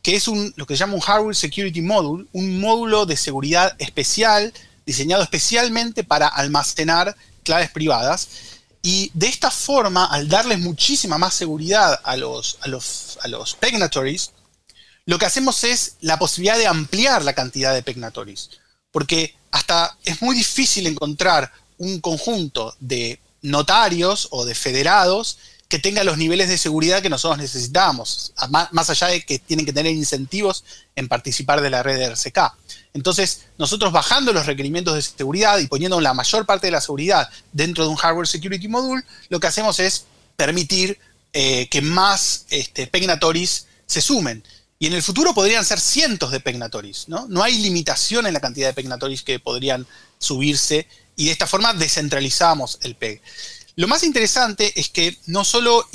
que 0.00 0.14
es 0.14 0.28
un, 0.28 0.54
lo 0.54 0.64
que 0.64 0.74
se 0.74 0.78
llama 0.78 0.94
un 0.94 1.00
Hardware 1.00 1.34
Security 1.34 1.82
Module, 1.82 2.26
un 2.32 2.60
módulo 2.60 3.04
de 3.04 3.16
seguridad 3.16 3.74
especial 3.80 4.52
diseñado 4.86 5.24
especialmente 5.24 6.04
para 6.04 6.28
almacenar 6.28 7.16
claves 7.42 7.68
privadas. 7.72 8.28
Y 8.80 9.10
de 9.12 9.26
esta 9.26 9.50
forma, 9.50 10.04
al 10.04 10.28
darles 10.28 10.60
muchísima 10.60 11.18
más 11.18 11.34
seguridad 11.34 11.98
a 12.04 12.16
los, 12.16 12.58
a 12.60 12.68
los, 12.68 13.18
a 13.22 13.26
los 13.26 13.56
pegnatories, 13.56 14.30
lo 15.04 15.18
que 15.18 15.26
hacemos 15.26 15.64
es 15.64 15.96
la 16.00 16.16
posibilidad 16.16 16.58
de 16.58 16.68
ampliar 16.68 17.24
la 17.24 17.32
cantidad 17.32 17.74
de 17.74 17.82
pegnatories. 17.82 18.50
Porque 18.92 19.34
hasta 19.50 19.98
es 20.04 20.22
muy 20.22 20.36
difícil 20.36 20.86
encontrar 20.86 21.50
un 21.78 22.00
conjunto 22.00 22.74
de 22.80 23.20
notarios 23.42 24.28
o 24.30 24.44
de 24.44 24.54
federados 24.54 25.38
que 25.68 25.78
tenga 25.78 26.04
los 26.04 26.16
niveles 26.16 26.48
de 26.48 26.58
seguridad 26.58 27.02
que 27.02 27.10
nosotros 27.10 27.38
necesitamos, 27.38 28.32
más 28.70 28.90
allá 28.90 29.08
de 29.08 29.22
que 29.24 29.40
tienen 29.40 29.66
que 29.66 29.72
tener 29.72 29.92
incentivos 29.92 30.64
en 30.94 31.08
participar 31.08 31.60
de 31.60 31.70
la 31.70 31.82
red 31.82 31.98
de 31.98 32.04
RCK. 32.04 32.38
Entonces, 32.94 33.42
nosotros 33.58 33.92
bajando 33.92 34.32
los 34.32 34.46
requerimientos 34.46 34.94
de 34.94 35.02
seguridad 35.02 35.58
y 35.58 35.66
poniendo 35.66 36.00
la 36.00 36.14
mayor 36.14 36.46
parte 36.46 36.68
de 36.68 36.70
la 36.70 36.80
seguridad 36.80 37.28
dentro 37.52 37.84
de 37.84 37.90
un 37.90 37.96
Hardware 37.96 38.28
Security 38.28 38.68
Module, 38.68 39.02
lo 39.28 39.40
que 39.40 39.48
hacemos 39.48 39.80
es 39.80 40.04
permitir 40.36 40.98
eh, 41.32 41.68
que 41.68 41.82
más 41.82 42.46
este, 42.48 42.88
se 43.86 44.00
sumen. 44.00 44.44
Y 44.78 44.86
en 44.86 44.92
el 44.92 45.02
futuro 45.02 45.34
podrían 45.34 45.64
ser 45.64 45.80
cientos 45.80 46.30
de 46.30 46.40
pegnatories, 46.40 47.08
¿no? 47.08 47.26
No 47.28 47.42
hay 47.42 47.58
limitación 47.58 48.26
en 48.26 48.34
la 48.34 48.40
cantidad 48.40 48.68
de 48.68 48.74
pegnatories 48.74 49.22
que 49.22 49.40
podrían 49.40 49.86
subirse 50.18 50.86
y 51.16 51.26
de 51.26 51.32
esta 51.32 51.46
forma 51.46 51.72
descentralizamos 51.72 52.78
el 52.82 52.94
PEG. 52.94 53.22
Lo 53.74 53.88
más 53.88 54.04
interesante 54.04 54.78
es 54.78 54.88
que 54.88 55.18
no 55.26 55.44
solo 55.44 55.86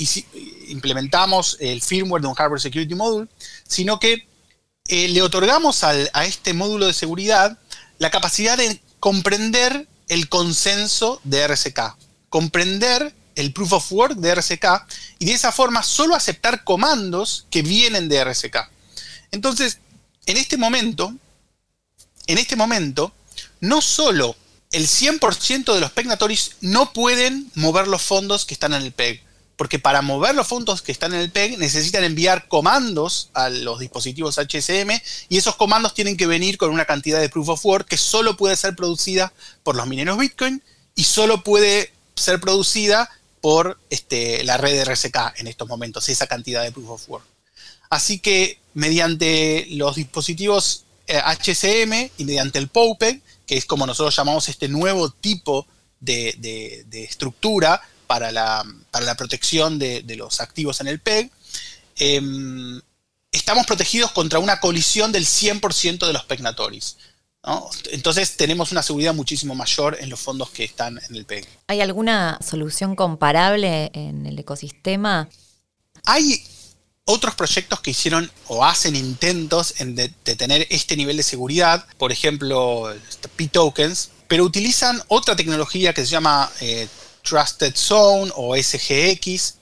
implementamos 0.68 1.56
el 1.60 1.82
firmware 1.82 2.22
de 2.22 2.28
un 2.28 2.34
Hardware 2.34 2.60
Security 2.60 2.94
Module, 2.94 3.28
sino 3.66 3.98
que 3.98 4.28
eh, 4.88 5.08
le 5.08 5.22
otorgamos 5.22 5.82
a 5.84 6.24
este 6.24 6.54
módulo 6.54 6.86
de 6.86 6.92
seguridad 6.92 7.58
la 7.98 8.10
capacidad 8.10 8.56
de 8.56 8.80
comprender 9.00 9.86
el 10.08 10.28
consenso 10.28 11.20
de 11.24 11.46
RSK, 11.46 11.96
comprender 12.28 13.14
el 13.34 13.52
proof 13.52 13.72
of 13.72 13.92
work 13.92 14.14
de 14.16 14.34
RSK 14.34 14.64
y 15.18 15.26
de 15.26 15.32
esa 15.32 15.52
forma 15.52 15.82
solo 15.82 16.14
aceptar 16.14 16.64
comandos 16.64 17.46
que 17.50 17.62
vienen 17.62 18.08
de 18.08 18.24
RSK. 18.24 18.56
Entonces, 19.30 19.78
en 20.26 20.36
este 20.36 20.56
momento, 20.56 21.14
en 22.26 22.38
este 22.38 22.56
momento, 22.56 23.12
no 23.60 23.80
solo 23.80 24.36
el 24.72 24.88
100% 24.88 25.74
de 25.74 25.80
los 25.80 25.92
pegnatories 25.92 26.56
no 26.60 26.92
pueden 26.92 27.50
mover 27.54 27.88
los 27.88 28.02
fondos 28.02 28.44
que 28.44 28.54
están 28.54 28.74
en 28.74 28.82
el 28.82 28.92
PEG. 28.92 29.22
Porque 29.56 29.78
para 29.78 30.02
mover 30.02 30.34
los 30.34 30.48
fondos 30.48 30.82
que 30.82 30.92
están 30.92 31.12
en 31.14 31.20
el 31.20 31.30
PEG 31.30 31.58
necesitan 31.58 32.02
enviar 32.04 32.48
comandos 32.48 33.30
a 33.34 33.48
los 33.50 33.78
dispositivos 33.78 34.38
HSM 34.38 34.90
y 35.28 35.36
esos 35.36 35.56
comandos 35.56 35.94
tienen 35.94 36.16
que 36.16 36.26
venir 36.26 36.56
con 36.56 36.70
una 36.70 36.86
cantidad 36.86 37.20
de 37.20 37.28
proof 37.28 37.50
of 37.50 37.64
work 37.64 37.86
que 37.86 37.98
solo 37.98 38.36
puede 38.36 38.56
ser 38.56 38.74
producida 38.74 39.32
por 39.62 39.76
los 39.76 39.86
mineros 39.86 40.18
Bitcoin 40.18 40.62
y 40.94 41.04
solo 41.04 41.44
puede 41.44 41.92
ser 42.16 42.40
producida 42.40 43.10
por 43.40 43.78
este, 43.90 44.42
la 44.44 44.56
red 44.56 44.72
de 44.72 44.84
RSK 44.84 45.16
en 45.36 45.46
estos 45.46 45.68
momentos, 45.68 46.08
esa 46.08 46.26
cantidad 46.26 46.62
de 46.62 46.72
proof 46.72 46.88
of 46.88 47.08
work. 47.08 47.26
Así 47.90 48.18
que 48.20 48.58
mediante 48.74 49.66
los 49.70 49.96
dispositivos 49.96 50.84
HSM 51.08 51.92
eh, 51.92 52.10
y 52.16 52.24
mediante 52.24 52.58
el 52.58 52.68
POPEG 52.68 53.20
que 53.52 53.58
es 53.58 53.66
como 53.66 53.86
nosotros 53.86 54.16
llamamos 54.16 54.48
este 54.48 54.66
nuevo 54.66 55.10
tipo 55.10 55.66
de, 56.00 56.86
estructura 56.90 57.82
para 58.06 58.32
la, 58.32 58.64
protección 59.18 59.78
de, 59.78 60.02
los 60.16 60.40
activos 60.40 60.80
en 60.80 60.88
el 60.88 61.00
PEG, 61.00 61.30
em, 61.96 62.80
estamos 63.30 63.66
protegidos 63.66 64.12
contra 64.12 64.38
una 64.38 64.58
colisión 64.58 65.12
del 65.12 65.26
100% 65.26 66.06
de 66.06 66.14
los 66.14 66.24
pegnatoris. 66.24 66.96
Entonces 67.90 68.38
tenemos 68.38 68.72
una 68.72 68.82
seguridad 68.82 69.12
muchísimo 69.12 69.54
mayor 69.54 69.98
en 70.00 70.08
los 70.08 70.18
fondos 70.18 70.48
que 70.48 70.64
están 70.64 70.98
en 71.10 71.14
el 71.14 71.26
PEG. 71.26 71.46
¿Hay 71.66 71.82
alguna 71.82 72.38
solución 72.40 72.96
comparable 72.96 73.90
en 73.92 74.24
el 74.24 74.38
ecosistema? 74.38 75.28
Hay 76.06 76.42
otros 77.04 77.34
proyectos 77.34 77.80
que 77.80 77.90
hicieron 77.90 78.30
o 78.48 78.64
hacen 78.64 78.96
intentos 78.96 79.74
en 79.78 79.94
de, 79.96 80.08
tener 80.08 80.66
este 80.70 80.96
nivel 80.96 81.16
de 81.16 81.22
seguridad, 81.22 81.86
por 81.98 82.12
ejemplo, 82.12 82.94
P-Tokens, 83.36 84.10
pero 84.28 84.44
utilizan 84.44 85.02
otra 85.08 85.36
tecnología 85.36 85.92
que 85.92 86.02
se 86.02 86.10
llama 86.10 86.50
eh, 86.60 86.88
Trusted 87.22 87.74
Zone 87.76 88.32
o 88.34 88.56
SGX, 88.56 89.56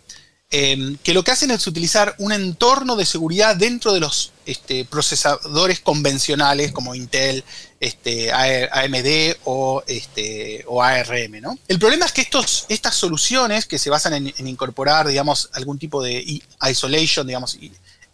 Em, 0.52 0.96
que 1.04 1.14
lo 1.14 1.22
que 1.22 1.30
hacen 1.30 1.52
es 1.52 1.64
utilizar 1.68 2.16
un 2.18 2.32
entorno 2.32 2.96
de 2.96 3.06
seguridad 3.06 3.54
dentro 3.54 3.92
de 3.92 4.00
los 4.00 4.32
este, 4.46 4.84
procesadores 4.84 5.78
convencionales 5.78 6.72
como 6.72 6.96
Intel, 6.96 7.44
este, 7.80 8.30
AMD 8.30 9.38
o, 9.44 9.82
este, 9.86 10.64
o 10.68 10.82
ARM. 10.82 11.58
El 11.66 11.78
problema 11.78 12.04
es 12.04 12.12
que 12.12 12.20
estos, 12.20 12.66
estas 12.68 12.94
soluciones 12.94 13.64
que 13.66 13.78
se 13.78 13.88
basan 13.88 14.14
en, 14.14 14.46
incorporar, 14.46 15.08
digamos, 15.08 15.48
algún 15.54 15.78
tipo 15.78 16.02
de 16.02 16.42
isolation, 16.68 17.26
digamos, 17.26 17.58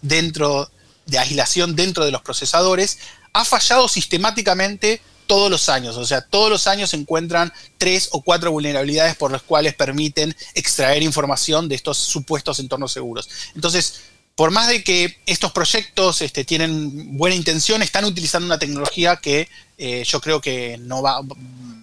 dentro 0.00 0.70
de 1.04 1.18
aislación 1.18 1.76
dentro 1.76 2.04
de 2.04 2.12
los 2.12 2.22
procesadores, 2.22 2.98
ha 3.32 3.44
fallado 3.44 3.88
sistemáticamente 3.88 5.00
todos 5.26 5.50
los 5.50 5.68
años. 5.68 5.96
O 5.96 6.06
sea, 6.06 6.20
todos 6.20 6.48
los 6.48 6.66
años 6.68 6.90
se 6.90 6.96
encuentran 6.96 7.52
tres 7.78 8.08
o 8.12 8.22
cuatro 8.22 8.52
vulnerabilidades 8.52 9.16
por 9.16 9.32
las 9.32 9.42
cuales 9.42 9.74
permiten 9.74 10.34
extraer 10.54 11.02
información 11.02 11.68
de 11.68 11.74
estos 11.74 11.98
supuestos 11.98 12.60
entornos 12.60 12.92
seguros. 12.92 13.28
Entonces, 13.54 14.00
por 14.36 14.50
más 14.50 14.68
de 14.68 14.84
que 14.84 15.18
estos 15.24 15.50
proyectos 15.50 16.20
este, 16.20 16.44
tienen 16.44 17.16
buena 17.16 17.34
intención, 17.34 17.82
están 17.82 18.04
utilizando 18.04 18.44
una 18.44 18.58
tecnología 18.58 19.16
que 19.16 19.48
eh, 19.78 20.04
yo 20.04 20.20
creo 20.20 20.42
que 20.42 20.76
no 20.78 21.00
va, 21.00 21.22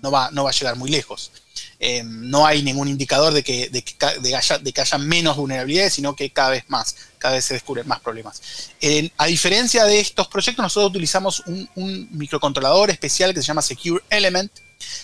no, 0.01 0.11
va, 0.11 0.29
no 0.31 0.43
va 0.43 0.51
a 0.51 0.53
llegar 0.53 0.75
muy 0.75 0.91
lejos. 0.91 1.31
Eh, 1.79 2.03
no 2.05 2.45
hay 2.45 2.61
ningún 2.61 2.87
indicador 2.87 3.33
de 3.33 3.43
que, 3.43 3.69
de, 3.69 3.81
que, 3.83 3.95
haya, 4.35 4.59
de 4.59 4.71
que, 4.71 4.81
haya, 4.81 4.97
menos 4.99 5.35
vulnerabilidades, 5.35 5.95
sino 5.95 6.15
que 6.15 6.29
cada 6.29 6.51
vez 6.51 6.63
más, 6.67 6.95
cada 7.17 7.33
vez 7.33 7.43
se 7.43 7.55
descubren 7.55 7.87
más 7.87 7.99
problemas. 7.99 8.41
a 9.17 9.25
diferencia 9.25 9.83
de 9.85 9.99
estos 9.99 10.27
proyectos, 10.27 10.61
nosotros 10.61 10.91
utilizamos 10.91 11.41
un, 11.47 11.67
un 11.73 12.07
microcontrolador 12.11 12.91
especial 12.91 13.33
que 13.33 13.41
se 13.41 13.47
llama 13.47 13.63
Secure 13.63 14.03
Element, 14.11 14.51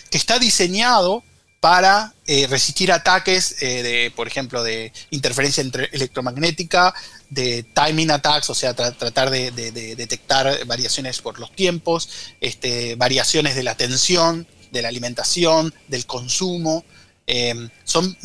que 0.08 0.18
está 0.18 0.38
diseñado 0.38 1.24
para 1.60 2.14
eh, 2.26 2.46
resistir 2.48 2.90
ataques 2.90 3.62
eh, 3.62 3.82
de, 3.82 4.10
por 4.16 4.26
ejemplo, 4.26 4.62
de 4.62 4.92
interferencia 5.10 5.62
electromagnética, 5.92 6.94
de 7.28 7.62
timing 7.62 8.10
attacks, 8.10 8.48
o 8.48 8.54
sea, 8.54 8.74
tratar 8.74 9.28
de, 9.28 9.50
detectar 9.50 10.64
variaciones 10.64 11.20
por 11.20 11.38
los 11.38 11.54
tiempos, 11.54 12.08
este, 12.40 12.94
variaciones 12.96 13.54
de 13.54 13.62
la 13.62 13.76
tensión, 13.76 14.46
de 14.72 14.82
la 14.82 14.88
alimentación, 14.88 15.72
del 15.86 16.06
consumo. 16.06 16.84
Em, 17.26 17.68
son 17.84 18.16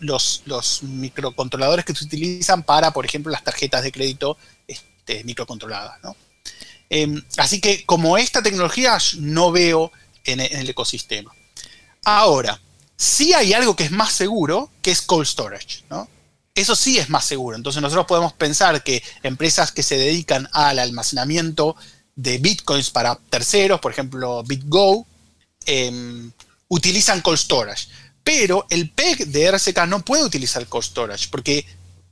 los, 0.00 0.82
microcontroladores 0.82 1.84
que 1.84 1.94
se 1.94 2.04
utilizan 2.04 2.64
para, 2.64 2.90
por 2.90 3.06
ejemplo, 3.06 3.30
las 3.30 3.44
tarjetas 3.44 3.82
de 3.84 3.92
crédito 3.92 4.36
este, 4.66 5.22
microcontroladas. 5.22 6.00
Em, 6.90 7.22
así 7.36 7.60
que 7.60 7.86
como 7.86 8.18
esta 8.18 8.42
tecnología 8.42 8.98
no 9.18 9.52
veo 9.52 9.92
en 10.24 10.40
el 10.40 10.68
ecosistema. 10.68 11.32
Ahora, 12.04 12.60
sí 12.96 13.32
hay 13.32 13.52
algo 13.52 13.76
que 13.76 13.84
es 13.84 13.90
más 13.90 14.12
seguro, 14.12 14.70
que 14.82 14.90
es 14.90 15.02
cold 15.02 15.26
storage, 15.26 15.84
¿no? 15.90 16.08
Eso 16.54 16.74
sí 16.74 16.98
es 16.98 17.08
más 17.08 17.24
seguro. 17.24 17.56
Entonces 17.56 17.80
nosotros 17.80 18.06
podemos 18.06 18.32
pensar 18.32 18.82
que 18.82 19.02
empresas 19.22 19.72
que 19.72 19.82
se 19.82 19.96
dedican 19.96 20.48
al 20.52 20.78
almacenamiento 20.78 21.76
de 22.16 22.38
bitcoins 22.38 22.90
para 22.90 23.18
terceros, 23.30 23.80
por 23.80 23.92
ejemplo 23.92 24.42
BitGo, 24.42 25.06
em, 25.64 26.30
utilizan 26.68 27.20
cold 27.20 27.38
storage. 27.38 27.88
Pero 28.22 28.66
el 28.68 28.90
PEG 28.90 29.26
de 29.28 29.46
RSK 29.46 29.86
no 29.86 30.04
puede 30.04 30.24
utilizar 30.24 30.66
cold 30.66 30.84
storage 30.84 31.28
porque 31.30 31.64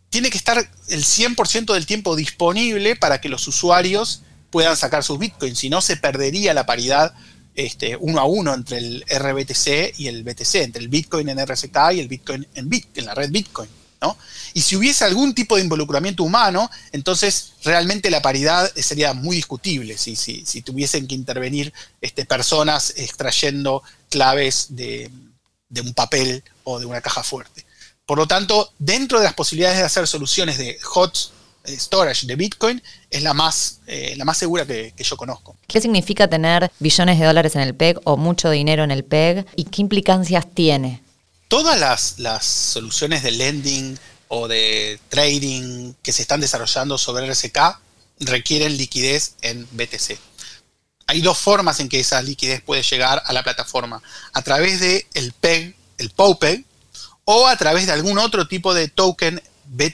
tiene 0.09 0.31
que 0.31 0.39
estar 0.39 0.71
el 0.89 1.05
100% 1.05 1.75
del 1.75 1.87
tiempo 1.87 2.17
disponible 2.17 2.97
para 2.97 3.21
que 3.21 3.29
los 3.29 3.47
usuarios 3.47 4.23
puedan 4.51 4.77
sacar 4.77 5.05
sus 5.05 5.19
bitcoins, 5.19 5.59
si 5.59 5.69
no 5.69 5.83
se 5.83 5.97
perdería 5.99 6.55
la 6.55 6.65
paridad 6.65 7.15
este, 7.59 7.97
uno 7.97 8.21
a 8.21 8.25
uno 8.25 8.55
entre 8.55 8.79
el 8.79 9.05
RBTC 9.09 9.99
y 9.99 10.07
el 10.07 10.23
BTC, 10.23 10.55
entre 10.57 10.81
el 10.81 10.87
Bitcoin 10.87 11.29
en 11.29 11.45
RSK 11.45 11.77
y 11.93 11.99
el 11.99 12.07
Bitcoin 12.07 12.47
en, 12.55 12.71
en 12.95 13.05
la 13.05 13.15
red 13.17 13.31
Bitcoin. 13.31 13.69
¿no? 14.01 14.17
Y 14.55 14.63
si 14.63 14.77
hubiese 14.77 15.05
algún 15.05 15.35
tipo 15.35 15.57
de 15.57 15.63
involucramiento 15.63 16.23
humano, 16.23 16.71
entonces 16.93 17.55
realmente 17.65 18.13
la 18.13 18.23
paridad 18.23 18.73
sería 18.77 19.13
muy 19.13 19.35
discutible 19.35 19.99
si, 19.99 20.15
si, 20.15 20.63
tuviesen 20.63 21.09
que 21.09 21.17
intervenir 21.17 21.73
este, 22.01 22.25
personas 22.25 22.95
extrayendo 22.97 23.83
claves 24.09 24.67
de, 24.71 25.11
de 25.69 25.81
un 25.81 25.95
papel 25.95 26.45
o 26.63 26.79
de 26.79 26.87
una 26.87 27.01
caja 27.01 27.25
fuerte. 27.25 27.67
Por 28.07 28.19
lo 28.19 28.29
tanto, 28.29 28.73
dentro 28.79 29.19
de 29.19 29.25
las 29.25 29.35
posibilidades 29.35 29.79
de 29.79 29.85
hacer 29.85 30.07
soluciones 30.07 30.59
de 30.59 30.79
hot 30.81 31.33
storage 31.77 32.27
de 32.27 32.37
Bitcoin 32.37 32.83
es 33.11 33.23
la 33.23 33.35
más, 33.35 33.81
eh, 33.87 34.15
la 34.17 34.25
más 34.25 34.39
segura 34.39 34.67
que, 34.67 34.93
yo 34.99 35.17
conozco. 35.17 35.57
¿Qué 35.67 35.81
significa 35.81 36.29
tener 36.29 36.71
billones 36.79 37.19
de 37.19 37.27
dólares 37.27 37.55
en 37.55 37.63
el 37.63 37.75
PEG 37.75 38.01
o 38.05 38.17
mucho 38.17 38.51
dinero 38.51 38.85
en 38.85 38.91
el 38.91 39.05
PEG 39.05 39.47
y 39.57 39.65
qué 39.65 39.83
implicancias 39.83 40.47
tiene? 40.53 41.03
Todas 41.49 41.79
las, 41.79 42.19
las 42.19 42.45
soluciones 42.45 43.23
de 43.23 43.31
lending 43.31 43.99
o 44.29 44.49
de 44.49 45.01
trading 45.09 45.95
que 46.03 46.13
se 46.13 46.23
están 46.23 46.41
desarrollando 46.41 46.99
sobre 46.99 47.31
RSK 47.31 47.59
requieren 48.21 48.77
liquidez 48.77 49.35
en 49.43 49.67
BTC. 49.73 50.19
Hay 51.07 51.23
dos 51.23 51.39
formas 51.39 51.81
en 51.81 51.89
que 51.89 52.01
esa 52.01 52.21
liquidez 52.21 52.61
puede 52.61 52.83
llegar 52.83 53.23
a 53.25 53.33
la 53.33 53.43
plataforma. 53.43 54.03
A 54.35 54.43
través 54.43 54.81
de 54.81 55.07
el 55.15 55.33
PEG, 55.33 55.75
el 55.97 56.11
POPEG, 56.11 56.65
o 57.25 57.47
a 57.47 57.57
través 57.57 57.87
de 57.87 57.93
algún 57.93 58.19
otro 58.19 58.49
tipo 58.49 58.75
de 58.75 58.89
token 58.89 59.43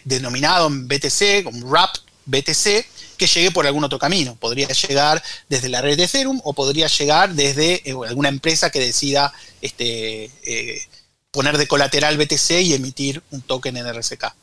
denominado 0.05 0.67
en 0.69 0.89
BTC, 0.89 1.45
como 1.45 1.73
RAP 1.73 1.97
BTC, 2.27 2.87
que 3.17 3.27
llegue 3.27 3.51
por 3.51 3.67
algún 3.67 3.85
otro 3.85 3.99
camino. 3.99 4.37
Podría 4.37 4.69
llegar 4.69 5.23
desde 5.49 5.69
la 5.69 5.81
red 5.81 5.97
de 5.97 6.05
Ethereum 6.05 6.41
o 6.45 6.53
podría 6.53 6.87
llegar 6.87 7.35
desde 7.35 7.89
eh, 7.89 7.95
alguna 8.09 8.29
empresa 8.29 8.71
que 8.71 8.81
decida 8.81 9.33
este, 9.61 10.31
eh, 10.45 10.83
poner 11.31 11.59
de 11.59 11.67
colateral 11.67 12.17
BTC 12.17 12.51
y 12.63 12.75
emitir 12.75 13.23
un 13.31 13.43
token 13.43 13.77
en 13.77 13.93
RSK. 13.93 14.35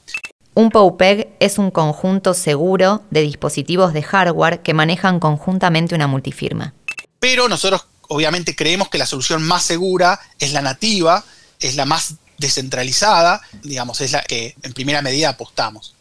Un 0.54 0.70
POUPEG 0.70 1.30
es 1.40 1.58
un 1.58 1.72
conjunto 1.72 2.34
seguro 2.34 3.04
de 3.10 3.22
dispositivos 3.22 3.94
de 3.94 4.04
hardware 4.04 4.62
que 4.62 4.74
manejan 4.74 5.20
conjuntamente 5.20 5.96
una 5.96 6.08
multifirma. 6.08 6.74
Pero 7.20 7.48
nosotros 7.48 7.86
obviamente 8.10 8.56
creemos 8.56 8.90
que 8.90 8.98
la 8.98 9.06
solución 9.06 9.42
más 9.44 9.64
segura 9.64 10.20
es 10.40 10.52
la 10.52 10.62
nativa, 10.62 11.24
es 11.62 11.76
la 11.76 11.86
más 11.86 12.16
descentralizada, 12.42 13.42
digamos, 13.64 14.02
es 14.02 14.12
la 14.12 14.22
que 14.24 14.56
en 14.62 14.74
primera 14.74 15.02
medida 15.02 15.30
apostamos. 15.30 15.96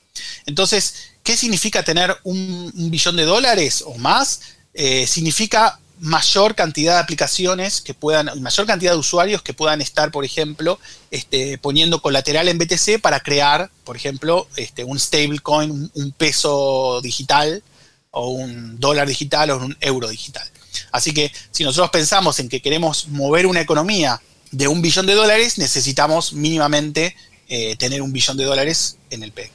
Entonces, 0.46 0.94
¿qué 1.22 1.36
significa 1.36 1.84
tener 1.84 2.16
un, 2.24 2.72
billón 2.90 3.16
de 3.16 3.24
dólares 3.24 3.84
o 3.86 3.96
más? 3.98 4.40
Eh, 4.74 5.06
significa 5.06 5.78
mayor 6.00 6.54
cantidad 6.54 6.94
de 6.94 7.00
aplicaciones 7.00 7.80
que 7.80 7.92
puedan, 7.92 8.30
mayor 8.42 8.66
cantidad 8.66 8.92
de 8.92 8.98
usuarios 8.98 9.42
que 9.42 9.52
puedan 9.52 9.80
estar, 9.80 10.10
por 10.10 10.24
ejemplo, 10.24 10.80
este, 11.10 11.58
poniendo 11.58 12.00
colateral 12.00 12.48
en 12.48 12.58
BTC 12.58 13.00
para 13.00 13.20
crear, 13.20 13.70
por 13.84 13.96
ejemplo, 13.96 14.48
este, 14.56 14.82
un 14.82 14.98
stablecoin, 14.98 15.90
un 15.94 16.12
peso 16.12 17.00
digital 17.02 17.62
o 18.10 18.30
un 18.30 18.80
dólar 18.80 19.06
digital 19.06 19.50
o 19.50 19.58
un 19.58 19.76
euro 19.80 20.08
digital. 20.08 20.48
Así 20.90 21.12
que 21.12 21.30
si 21.50 21.64
nosotros 21.64 21.90
pensamos 21.90 22.38
en 22.40 22.48
que 22.48 22.62
queremos 22.62 23.08
mover 23.08 23.46
una 23.46 23.60
economía 23.60 24.20
de 24.50 24.68
un 24.68 24.82
billón 24.82 25.06
de 25.06 25.14
dólares, 25.14 25.58
necesitamos 25.58 26.32
mínimamente 26.32 27.16
eh, 27.48 27.76
tener 27.76 28.02
un 28.02 28.12
billón 28.12 28.36
de 28.36 28.44
dólares 28.44 28.96
en 29.10 29.22
el 29.22 29.32
PEG. 29.32 29.50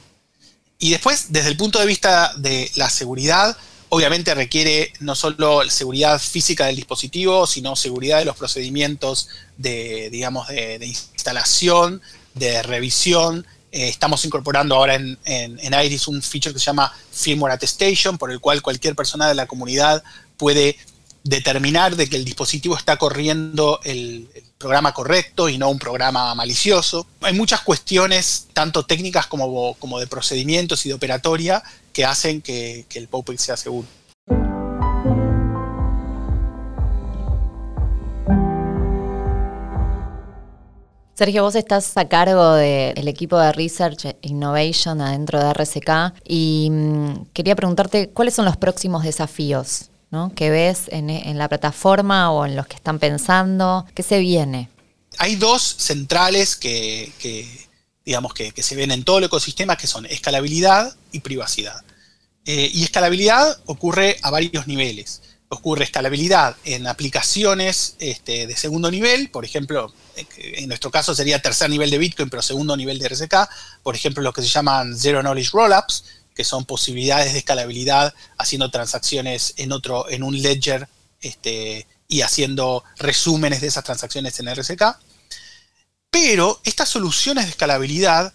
Y 0.78 0.90
después, 0.90 1.26
desde 1.30 1.48
el 1.48 1.56
punto 1.56 1.78
de 1.78 1.86
vista 1.86 2.32
de 2.36 2.70
la 2.74 2.90
seguridad, 2.90 3.56
obviamente 3.88 4.34
requiere 4.34 4.92
no 5.00 5.14
solo 5.14 5.68
seguridad 5.70 6.20
física 6.20 6.66
del 6.66 6.76
dispositivo, 6.76 7.46
sino 7.46 7.76
seguridad 7.76 8.18
de 8.18 8.24
los 8.24 8.36
procedimientos 8.36 9.28
de, 9.56 10.10
digamos, 10.10 10.48
de, 10.48 10.84
instalación, 10.86 12.02
de 12.34 12.62
revisión. 12.62 13.46
Eh, 13.72 13.88
estamos 13.88 14.24
incorporando 14.24 14.74
ahora 14.74 14.96
en, 14.96 15.18
Iris 15.84 16.08
un 16.08 16.22
feature 16.22 16.52
que 16.52 16.60
se 16.60 16.66
llama 16.66 16.92
Firmware 17.12 17.54
Attestation, 17.54 18.18
por 18.18 18.30
el 18.30 18.40
cual 18.40 18.62
cualquier 18.62 18.94
persona 18.94 19.28
de 19.28 19.34
la 19.34 19.46
comunidad 19.46 20.02
puede 20.36 20.76
determinar 21.24 21.96
de 21.96 22.08
que 22.08 22.16
el 22.16 22.24
dispositivo 22.24 22.76
está 22.76 22.98
corriendo 22.98 23.80
el, 23.84 24.28
programa 24.58 24.92
correcto 24.92 25.48
y 25.48 25.58
no 25.58 25.70
un 25.70 25.78
programa 25.78 26.34
malicioso. 26.34 27.06
Hay 27.20 27.34
muchas 27.34 27.60
cuestiones, 27.60 28.48
tanto 28.52 28.84
técnicas 28.84 29.26
como, 29.26 29.74
como 29.74 29.98
de 29.98 30.06
procedimientos 30.06 30.86
y 30.86 30.88
de 30.88 30.94
operatoria, 30.94 31.62
que 31.92 32.04
hacen 32.04 32.42
que, 32.42 32.86
el 32.94 33.08
POPEX 33.08 33.42
sea 33.42 33.56
seguro. 33.56 33.86
Sergio, 41.14 41.42
vos 41.42 41.54
estás 41.54 41.96
a 41.96 42.08
cargo 42.08 42.52
del 42.52 43.08
equipo 43.08 43.38
de 43.38 43.50
Research 43.52 44.16
Innovation 44.20 45.00
adentro 45.00 45.42
de 45.42 45.54
RSK 45.54 46.12
y 46.26 46.68
mm, 46.70 47.26
quería 47.32 47.56
preguntarte 47.56 48.10
cuáles 48.10 48.34
son 48.34 48.44
los 48.44 48.58
próximos 48.58 49.02
desafíos 49.02 49.90
que 50.34 50.50
ves 50.50 50.84
en, 50.88 51.38
la 51.38 51.48
plataforma 51.48 52.30
o 52.30 52.46
en 52.46 52.56
los 52.56 52.66
que 52.66 52.76
están 52.76 52.98
pensando? 52.98 53.86
¿Qué 53.94 54.02
se 54.02 54.18
viene? 54.18 54.68
Hay 55.18 55.36
dos 55.36 55.62
centrales 55.62 56.56
que, 56.56 57.12
digamos, 58.04 58.32
que, 58.32 58.52
se 58.62 58.76
ven 58.76 58.90
en 58.90 59.04
todo 59.04 59.18
el 59.18 59.24
ecosistema, 59.24 59.76
que 59.76 59.86
son 59.86 60.06
escalabilidad 60.06 60.96
y 61.12 61.20
privacidad. 61.20 61.82
Eh, 62.44 62.70
y 62.72 62.84
escalabilidad 62.84 63.58
ocurre 63.66 64.18
a 64.22 64.30
varios 64.30 64.66
niveles. 64.66 65.22
Ocurre 65.48 65.84
escalabilidad 65.84 66.56
en 66.64 66.86
aplicaciones 66.86 67.96
este, 67.98 68.46
de 68.46 68.56
segundo 68.56 68.90
nivel, 68.90 69.30
por 69.30 69.44
ejemplo, 69.44 69.92
en 70.38 70.68
nuestro 70.68 70.90
caso 70.90 71.14
sería 71.14 71.40
tercer 71.40 71.68
nivel 71.70 71.90
de 71.90 71.98
Bitcoin, 71.98 72.30
pero 72.30 72.42
segundo 72.42 72.76
nivel 72.76 72.98
de 72.98 73.08
RSK, 73.08 73.34
por 73.82 73.94
ejemplo, 73.94 74.22
lo 74.22 74.32
que 74.32 74.42
se 74.42 74.48
llaman 74.48 74.96
Zero 74.96 75.20
Knowledge 75.20 75.50
Rollups, 75.52 76.04
que 76.36 76.44
son 76.44 76.66
posibilidades 76.66 77.32
de 77.32 77.38
escalabilidad 77.38 78.14
haciendo 78.36 78.70
transacciones 78.70 79.54
en 79.56 79.72
otro, 79.72 80.08
en 80.10 80.22
un 80.22 80.40
ledger 80.40 80.86
este, 81.20 81.86
y 82.08 82.20
haciendo 82.20 82.84
resúmenes 82.98 83.62
de 83.62 83.68
esas 83.68 83.82
transacciones 83.82 84.38
en 84.38 84.54
RSK. 84.54 84.82
Pero 86.10 86.60
estas 86.62 86.90
soluciones 86.90 87.46
de 87.46 87.50
escalabilidad, 87.50 88.34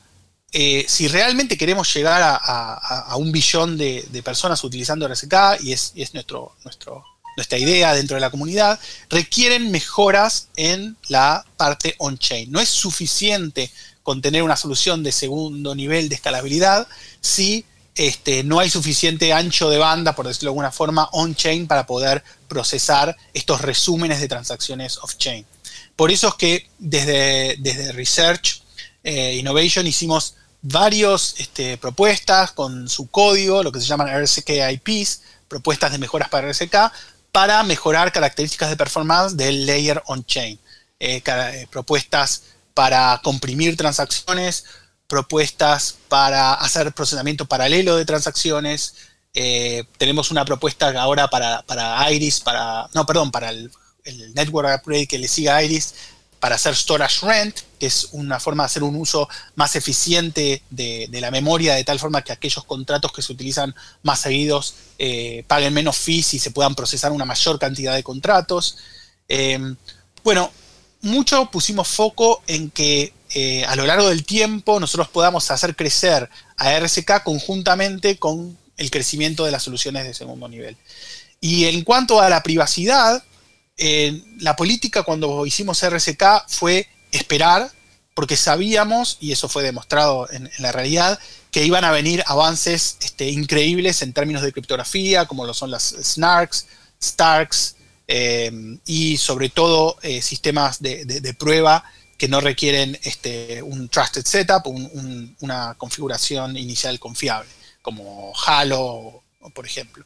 eh, 0.52 0.84
si 0.90 1.08
realmente 1.08 1.58
queremos 1.58 1.94
llegar 1.94 2.22
a, 2.24 3.16
un 3.18 3.32
billón 3.32 3.78
de, 3.78 4.22
personas 4.26 4.64
utilizando 4.64 5.08
RSK, 5.08 5.62
y 5.62 5.72
es, 5.72 5.94
nuestro, 6.14 6.56
nuestro, 6.64 7.04
nuestra 7.38 7.60
idea 7.60 7.94
dentro 7.94 8.16
de 8.16 8.22
la 8.22 8.32
comunidad, 8.32 8.80
requieren 9.10 9.70
mejoras 9.70 10.48
en 10.56 10.98
la 11.08 11.46
parte 11.56 11.94
on-chain. 12.00 12.52
No 12.52 12.60
es 12.60 12.70
suficiente 12.70 13.72
con 14.02 14.22
tener 14.22 14.42
una 14.42 14.58
solución 14.58 15.04
de 15.04 15.12
segundo 15.12 15.76
nivel 15.76 16.10
de 16.10 16.16
escalabilidad 16.16 16.88
si 17.22 17.66
este, 17.96 18.44
no 18.44 18.60
hay 18.60 18.70
suficiente 18.70 19.34
ancho 19.34 19.70
de 19.70 19.78
banda, 19.78 20.16
por 20.16 20.28
decirlo 20.28 20.50
de 20.50 20.52
alguna 20.52 20.72
forma, 20.72 21.10
on-chain 21.12 21.68
para 21.68 21.86
poder 21.86 22.24
procesar 22.48 23.16
estos 23.34 23.62
resúmenes 23.62 24.22
de 24.22 24.28
transacciones 24.28 24.98
off-chain. 24.98 25.46
Por 25.96 26.12
eso 26.12 26.30
es 26.30 26.34
que 26.36 26.70
desde, 26.80 27.58
desde 27.60 27.92
Research 27.92 28.62
eh, 29.04 29.36
Innovation 29.36 29.86
hicimos 29.88 30.36
varias 30.62 31.36
este, 31.38 31.78
propuestas 31.78 32.52
con 32.52 32.88
su 32.88 33.08
código, 33.08 33.64
lo 33.64 33.72
que 33.72 33.80
se 33.80 33.88
llaman 33.88 34.08
RSK 34.22 34.50
IPs, 34.72 35.22
propuestas 35.48 35.92
de 35.92 35.98
mejoras 35.98 36.30
para 36.30 36.50
RSK, 36.50 36.76
para 37.32 37.64
mejorar 37.64 38.12
características 38.12 38.70
de 38.70 38.78
performance 38.78 39.36
del 39.36 39.66
layer 39.66 40.02
on-chain. 40.06 40.60
Eh, 41.00 41.22
eh, 41.26 41.68
propuestas 41.72 42.44
para 42.74 43.20
comprimir 43.24 43.76
transacciones, 43.76 44.66
propuestas 45.12 45.98
para 46.08 46.54
hacer 46.54 46.94
procesamiento 46.94 47.46
paralelo 47.46 47.98
de 47.98 48.06
transacciones. 48.06 48.96
Eh, 49.34 49.84
tenemos 49.98 50.32
una 50.32 50.46
propuesta 50.46 50.90
ahora 51.02 51.28
para, 51.28 52.12
Iris, 52.14 52.40
para, 52.40 52.90
no, 52.94 53.06
perdón, 53.06 53.30
para 53.30 53.50
el, 53.50 53.70
network 54.34 54.70
upgrade 54.74 55.08
que 55.08 55.20
le 55.20 55.28
siga 55.28 55.62
Iris, 55.62 55.96
para 56.40 56.56
hacer 56.56 56.74
storage 56.78 57.26
rent, 57.26 57.60
que 57.78 57.88
es 57.88 58.08
una 58.14 58.40
forma 58.40 58.64
de 58.64 58.68
hacer 58.68 58.84
un 58.84 58.96
uso 58.96 59.28
más 59.56 59.76
eficiente 59.76 60.64
de, 60.70 61.10
la 61.12 61.30
memoria, 61.30 61.76
de 61.76 61.84
tal 61.84 62.00
forma 62.00 62.22
que 62.22 62.32
aquellos 62.32 62.64
contratos 62.64 63.12
que 63.12 63.22
se 63.22 63.34
utilizan 63.34 63.76
más 64.04 64.22
seguidos 64.22 64.76
eh, 64.98 65.44
paguen 65.46 65.74
menos 65.74 65.98
fees 65.98 66.34
y 66.36 66.40
se 66.40 66.52
puedan 66.52 66.74
procesar 66.74 67.12
una 67.12 67.26
mayor 67.26 67.60
cantidad 67.60 67.94
de 67.94 68.04
contratos. 68.04 68.78
Eh, 69.28 69.76
bueno, 70.24 70.50
mucho 71.02 71.52
pusimos 71.52 71.90
foco 71.90 72.42
en 72.48 72.72
que 72.72 73.14
eh, 73.34 73.64
a 73.66 73.76
lo 73.78 73.86
largo 73.86 74.10
del 74.10 74.26
tiempo 74.26 74.80
nosotros 74.80 75.08
podamos 75.08 75.50
hacer 75.52 75.76
crecer 75.76 76.30
a 76.58 76.80
RSK 76.80 77.24
conjuntamente 77.24 78.18
con 78.18 78.58
el 78.76 78.92
crecimiento 78.92 79.46
de 79.46 79.52
las 79.52 79.64
soluciones 79.64 80.04
de 80.04 80.14
segundo 80.14 80.50
nivel. 80.50 80.76
Y 81.40 81.66
en 81.66 81.84
cuanto 81.84 82.20
a 82.20 82.30
la 82.30 82.44
privacidad, 82.44 83.24
eh, 83.78 84.22
la 84.40 84.56
política 84.56 85.04
cuando 85.04 85.46
hicimos 85.46 85.82
RSK 85.82 86.46
fue 86.48 86.88
esperar, 87.12 87.72
porque 88.14 88.36
sabíamos, 88.36 89.18
y 89.22 89.32
eso 89.32 89.48
fue 89.48 89.64
demostrado 89.64 90.30
en, 90.32 90.52
la 90.60 90.74
realidad, 90.74 91.18
que 91.52 91.66
iban 91.66 91.86
a 91.86 91.92
venir 91.92 92.24
avances 92.28 92.98
este, 93.02 93.30
increíbles 93.30 94.02
en 94.02 94.14
términos 94.14 94.42
de 94.42 94.52
criptografía, 94.52 95.26
como 95.26 95.46
lo 95.46 95.54
son 95.54 95.72
las 95.72 95.96
SNARKs, 96.02 96.68
STARKs, 97.02 97.76
eh, 98.08 98.78
y 98.86 99.16
sobre 99.18 99.48
todo 99.50 99.98
sistemas 100.22 100.82
de 100.82 101.36
prueba 101.40 101.86
que 102.22 102.28
no 102.28 102.40
requieren 102.40 103.00
este, 103.02 103.64
un 103.64 103.90
trusted 103.90 104.24
setup, 104.24 104.68
una 105.40 105.74
configuración 105.74 106.56
inicial 106.56 107.00
confiable, 107.00 107.50
como 107.82 108.32
Halo, 108.46 109.24
por 109.56 109.66
ejemplo. 109.66 110.06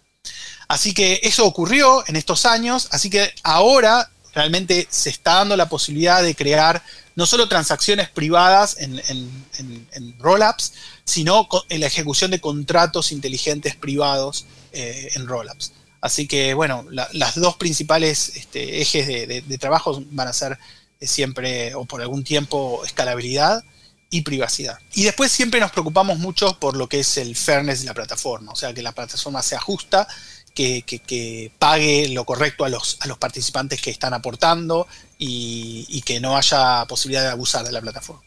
Así 0.69 0.93
que 0.93 1.19
eso 1.23 1.45
ocurrió 1.45 2.06
en 2.08 2.15
estos 2.15 2.45
años, 2.45 2.88
así 2.91 3.10
que 3.10 3.34
ahora 3.43 4.10
realmente 4.34 4.88
se 4.89 5.10
está 5.10 5.34
dando 5.34 5.58
la 5.58 5.67
posibilidad 5.67 6.23
de 6.23 6.36
crear 6.36 6.82
no 7.15 7.25
solo 7.25 7.49
transacciones 7.49 8.08
privadas 8.10 8.78
en, 8.80 10.17
rollups, 10.17 10.71
sino 11.04 11.49
en 11.67 11.82
la 11.82 11.88
ejecución 11.88 12.32
de 12.32 12.39
contratos 12.39 13.12
inteligentes 13.12 13.75
privados 13.75 14.45
eh, 14.71 15.10
en 15.15 15.28
rollups. 15.28 15.73
Así 15.99 16.30
que, 16.30 16.54
bueno, 16.54 16.86
las 16.91 17.36
dos 17.36 17.58
principales 17.58 18.38
este, 18.38 18.82
ejes 18.82 19.06
de, 19.06 19.41
de, 19.41 19.58
trabajo 19.58 20.01
van 20.12 20.30
a 20.30 20.34
ser 20.34 20.58
siempre, 21.01 21.75
o 21.75 21.86
por 21.86 22.01
algún 22.01 22.23
tiempo, 22.23 22.84
escalabilidad 22.86 23.63
y 24.10 24.21
privacidad. 24.21 24.77
Y 24.93 25.03
después 25.03 25.31
siempre 25.31 25.60
nos 25.60 25.71
preocupamos 25.71 26.19
mucho 26.19 26.58
por 26.60 26.77
lo 26.77 26.88
que 26.88 26.99
es 26.99 27.17
el 27.17 27.36
fairness 27.36 27.81
de 27.81 27.86
la 27.86 27.93
plataforma, 27.93 28.51
o 28.51 28.55
sea, 28.55 28.73
que 28.73 28.81
la 28.81 28.91
plataforma 28.91 29.41
se 29.41 29.55
ajusta, 29.55 30.08
que, 30.53 31.51
pague 31.60 32.08
lo 32.10 32.23
correcto 32.25 32.63
a 32.63 32.69
los, 32.69 32.97
a 33.01 33.08
los 33.08 33.17
participantes 33.17 33.81
que 33.81 33.91
están 33.91 34.13
aportando 34.13 34.88
y 35.17 36.01
que 36.01 36.19
no 36.19 36.38
haya 36.38 36.86
posibilidad 36.86 37.23
de 37.23 37.29
abusar 37.29 37.65
de 37.65 37.71
la 37.71 37.81
plataforma. 37.81 38.25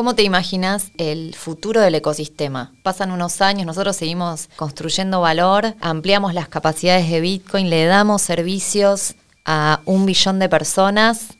¿Cómo 0.00 0.14
te 0.14 0.22
imaginas 0.22 0.92
el 0.96 1.34
futuro 1.34 1.82
del 1.82 1.94
ecosistema? 1.94 2.72
Pasan 2.82 3.10
unos 3.10 3.42
años, 3.42 3.66
nosotros 3.66 3.94
seguimos 3.94 4.48
construyendo 4.56 5.20
valor, 5.20 5.76
ampliamos 5.82 6.32
las 6.32 6.48
capacidades 6.48 7.10
de 7.10 7.20
Bitcoin, 7.20 7.68
le 7.68 7.84
damos 7.84 8.22
servicios 8.22 9.14
a 9.44 9.82
un 9.84 10.06
billón 10.06 10.38
de 10.38 10.48
personas 10.48 11.36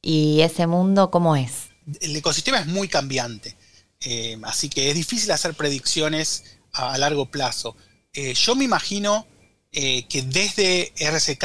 y 0.00 0.40
ese 0.40 0.66
mundo, 0.66 1.10
¿cómo 1.10 1.36
es? 1.36 1.68
El 2.00 2.16
ecosistema 2.16 2.60
es 2.60 2.66
muy 2.68 2.88
cambiante, 2.88 3.54
eh, 4.00 4.38
así 4.44 4.70
que 4.70 4.88
es 4.88 4.94
difícil 4.94 5.30
hacer 5.30 5.52
predicciones 5.52 6.56
a, 6.72 6.96
largo 6.96 7.26
plazo. 7.26 7.76
Eh, 8.14 8.32
yo 8.32 8.56
me 8.56 8.64
imagino 8.64 9.26
eh, 9.72 10.06
que 10.08 10.22
desde 10.22 10.94
RSK 10.98 11.44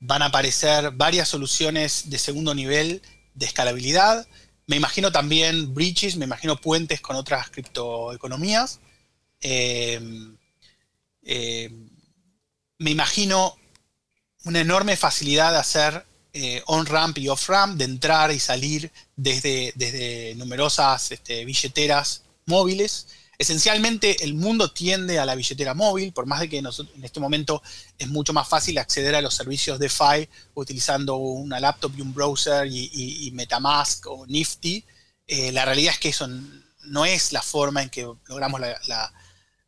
van 0.00 0.20
a 0.20 0.26
aparecer 0.26 0.90
varias 0.90 1.30
soluciones 1.30 2.10
de 2.10 2.18
segundo 2.18 2.54
nivel 2.54 3.00
de 3.32 3.46
escalabilidad, 3.46 4.26
me 4.68 4.76
imagino 4.76 5.10
también 5.10 5.74
bridges, 5.74 6.16
me 6.16 6.26
imagino 6.26 6.60
puentes 6.60 7.00
con 7.00 7.16
otras 7.16 7.48
criptoeconomías. 7.48 8.80
Eh, 9.40 9.98
eh, 11.22 11.70
me 12.76 12.90
imagino 12.90 13.56
una 14.44 14.60
enorme 14.60 14.96
facilidad 14.96 15.52
de 15.52 15.58
hacer 15.58 16.04
eh, 16.34 16.62
on-ramp 16.66 17.16
y 17.16 17.28
off-ramp, 17.28 17.78
de 17.78 17.86
entrar 17.86 18.30
y 18.30 18.38
salir 18.38 18.92
desde, 19.16 19.72
desde 19.74 20.34
numerosas 20.36 21.12
este, 21.12 21.46
billeteras 21.46 22.24
móviles 22.44 23.08
Esencialmente 23.40 24.24
el 24.24 24.34
mundo 24.34 24.72
tiende 24.72 25.20
a 25.20 25.24
la 25.24 25.36
billetera 25.36 25.72
móvil, 25.72 26.12
por 26.12 26.26
más 26.26 26.40
de 26.40 26.48
que 26.48 26.58
en 26.58 27.04
este 27.04 27.20
momento 27.20 27.62
es 27.96 28.08
mucho 28.08 28.32
más 28.32 28.48
fácil 28.48 28.76
acceder 28.78 29.14
a 29.14 29.22
los 29.22 29.32
servicios 29.32 29.78
DeFi 29.78 30.28
utilizando 30.54 31.14
una 31.16 31.60
laptop 31.60 31.92
y 31.96 32.00
un 32.00 32.12
browser 32.12 32.66
y, 32.66 33.30
Metamask 33.34 34.04
o 34.08 34.26
Nifty. 34.26 34.84
Eh, 35.28 35.52
la 35.52 35.64
realidad 35.64 35.92
es 35.92 36.00
que 36.00 36.08
eso 36.08 36.28
no 36.82 37.04
es 37.04 37.32
la 37.32 37.40
forma 37.40 37.80
en 37.80 37.90
que 37.90 38.08
logramos 38.26 38.60
la, 38.60 39.12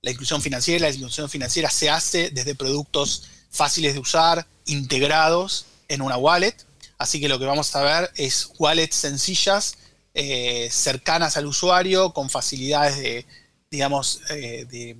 inclusión 0.03 0.43
financiera. 0.43 0.89
La 0.89 0.93
inclusión 0.93 1.31
financiera 1.31 1.71
se 1.71 1.91
hace 1.91 2.31
desde 2.31 2.57
productos 2.57 3.29
fáciles 3.53 3.95
de 3.95 4.01
usar, 4.01 4.49
integrados 4.67 5.67
en 5.87 6.03
una 6.03 6.17
wallet. 6.17 6.57
Así 6.99 7.21
que 7.21 7.29
lo 7.29 7.39
que 7.39 7.45
vamos 7.45 7.77
a 7.77 7.83
ver 7.83 8.11
es 8.17 8.51
wallets 8.59 8.97
sencillas, 8.97 9.77
eh, 10.15 10.69
cercanas 10.73 11.37
al 11.37 11.47
usuario, 11.47 12.13
con 12.13 12.31
facilidades 12.31 12.99
de, 12.99 13.27
digamos, 13.71 14.21
eh, 14.31 14.67
de, 14.69 14.97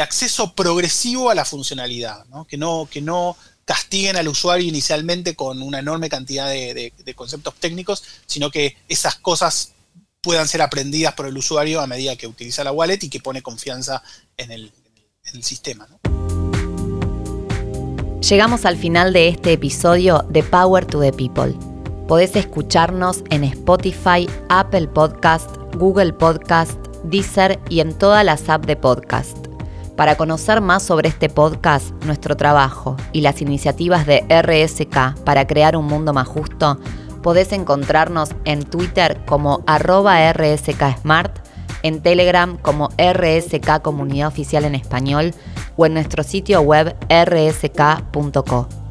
acceso 0.00 0.54
progresivo 0.54 1.28
a 1.28 1.34
la 1.34 1.44
funcionalidad, 1.44 2.24
que, 2.48 2.56
no, 2.56 2.88
que 2.90 3.02
no 3.02 3.36
castiguen 3.66 4.16
al 4.16 4.26
usuario 4.26 4.66
inicialmente 4.66 5.36
con 5.36 5.60
una 5.60 5.80
enorme 5.80 6.08
cantidad 6.08 6.48
de, 6.48 6.92
conceptos 7.14 7.54
técnicos, 7.56 8.02
sino 8.26 8.50
que 8.50 8.76
esas 8.88 9.16
cosas 9.16 9.74
puedan 10.22 10.48
ser 10.48 10.62
aprendidas 10.62 11.14
por 11.14 11.26
el 11.26 11.36
usuario 11.36 11.80
a 11.80 11.86
medida 11.86 12.16
que 12.16 12.26
utiliza 12.26 12.64
la 12.64 12.72
wallet 12.72 12.98
y 13.02 13.10
que 13.10 13.20
pone 13.20 13.42
confianza 13.42 14.02
en 14.36 14.50
el, 14.50 14.72
sistema. 15.42 15.86
Llegamos 18.28 18.64
al 18.64 18.76
final 18.76 19.12
de 19.12 19.28
este 19.28 19.52
episodio 19.52 20.24
de 20.30 20.42
Power 20.42 20.84
to 20.86 21.00
the 21.00 21.12
People. 21.12 21.54
Podés 22.08 22.34
escucharnos 22.34 23.22
en 23.30 23.44
Spotify, 23.44 24.28
Apple 24.48 24.88
Podcast, 24.88 25.48
Google 25.76 26.12
Podcast, 26.12 26.91
Deezer 27.04 27.58
y 27.68 27.80
en 27.80 27.92
todas 27.92 28.24
las 28.24 28.48
apps 28.48 28.66
de 28.66 28.76
podcast. 28.76 29.36
Para 29.96 30.16
conocer 30.16 30.60
más 30.60 30.82
sobre 30.82 31.08
este 31.08 31.28
podcast, 31.28 31.92
nuestro 32.04 32.36
trabajo 32.36 32.96
y 33.12 33.20
las 33.20 33.42
iniciativas 33.42 34.06
de 34.06 34.24
RSK 34.28 35.22
para 35.24 35.46
crear 35.46 35.76
un 35.76 35.86
mundo 35.86 36.12
más 36.12 36.26
justo, 36.26 36.78
podés 37.22 37.52
encontrarnos 37.52 38.30
en 38.44 38.64
Twitter 38.64 39.20
como 39.26 39.62
arroba 39.66 40.32
rsksmart, 40.32 41.38
en 41.82 42.00
Telegram 42.02 42.56
como 42.56 42.88
RSK 42.98 43.82
Comunidad 43.82 44.28
Oficial 44.28 44.64
en 44.64 44.74
Español 44.74 45.34
o 45.76 45.86
en 45.86 45.94
nuestro 45.94 46.22
sitio 46.22 46.60
web 46.62 46.96
rsk.co. 47.08 48.81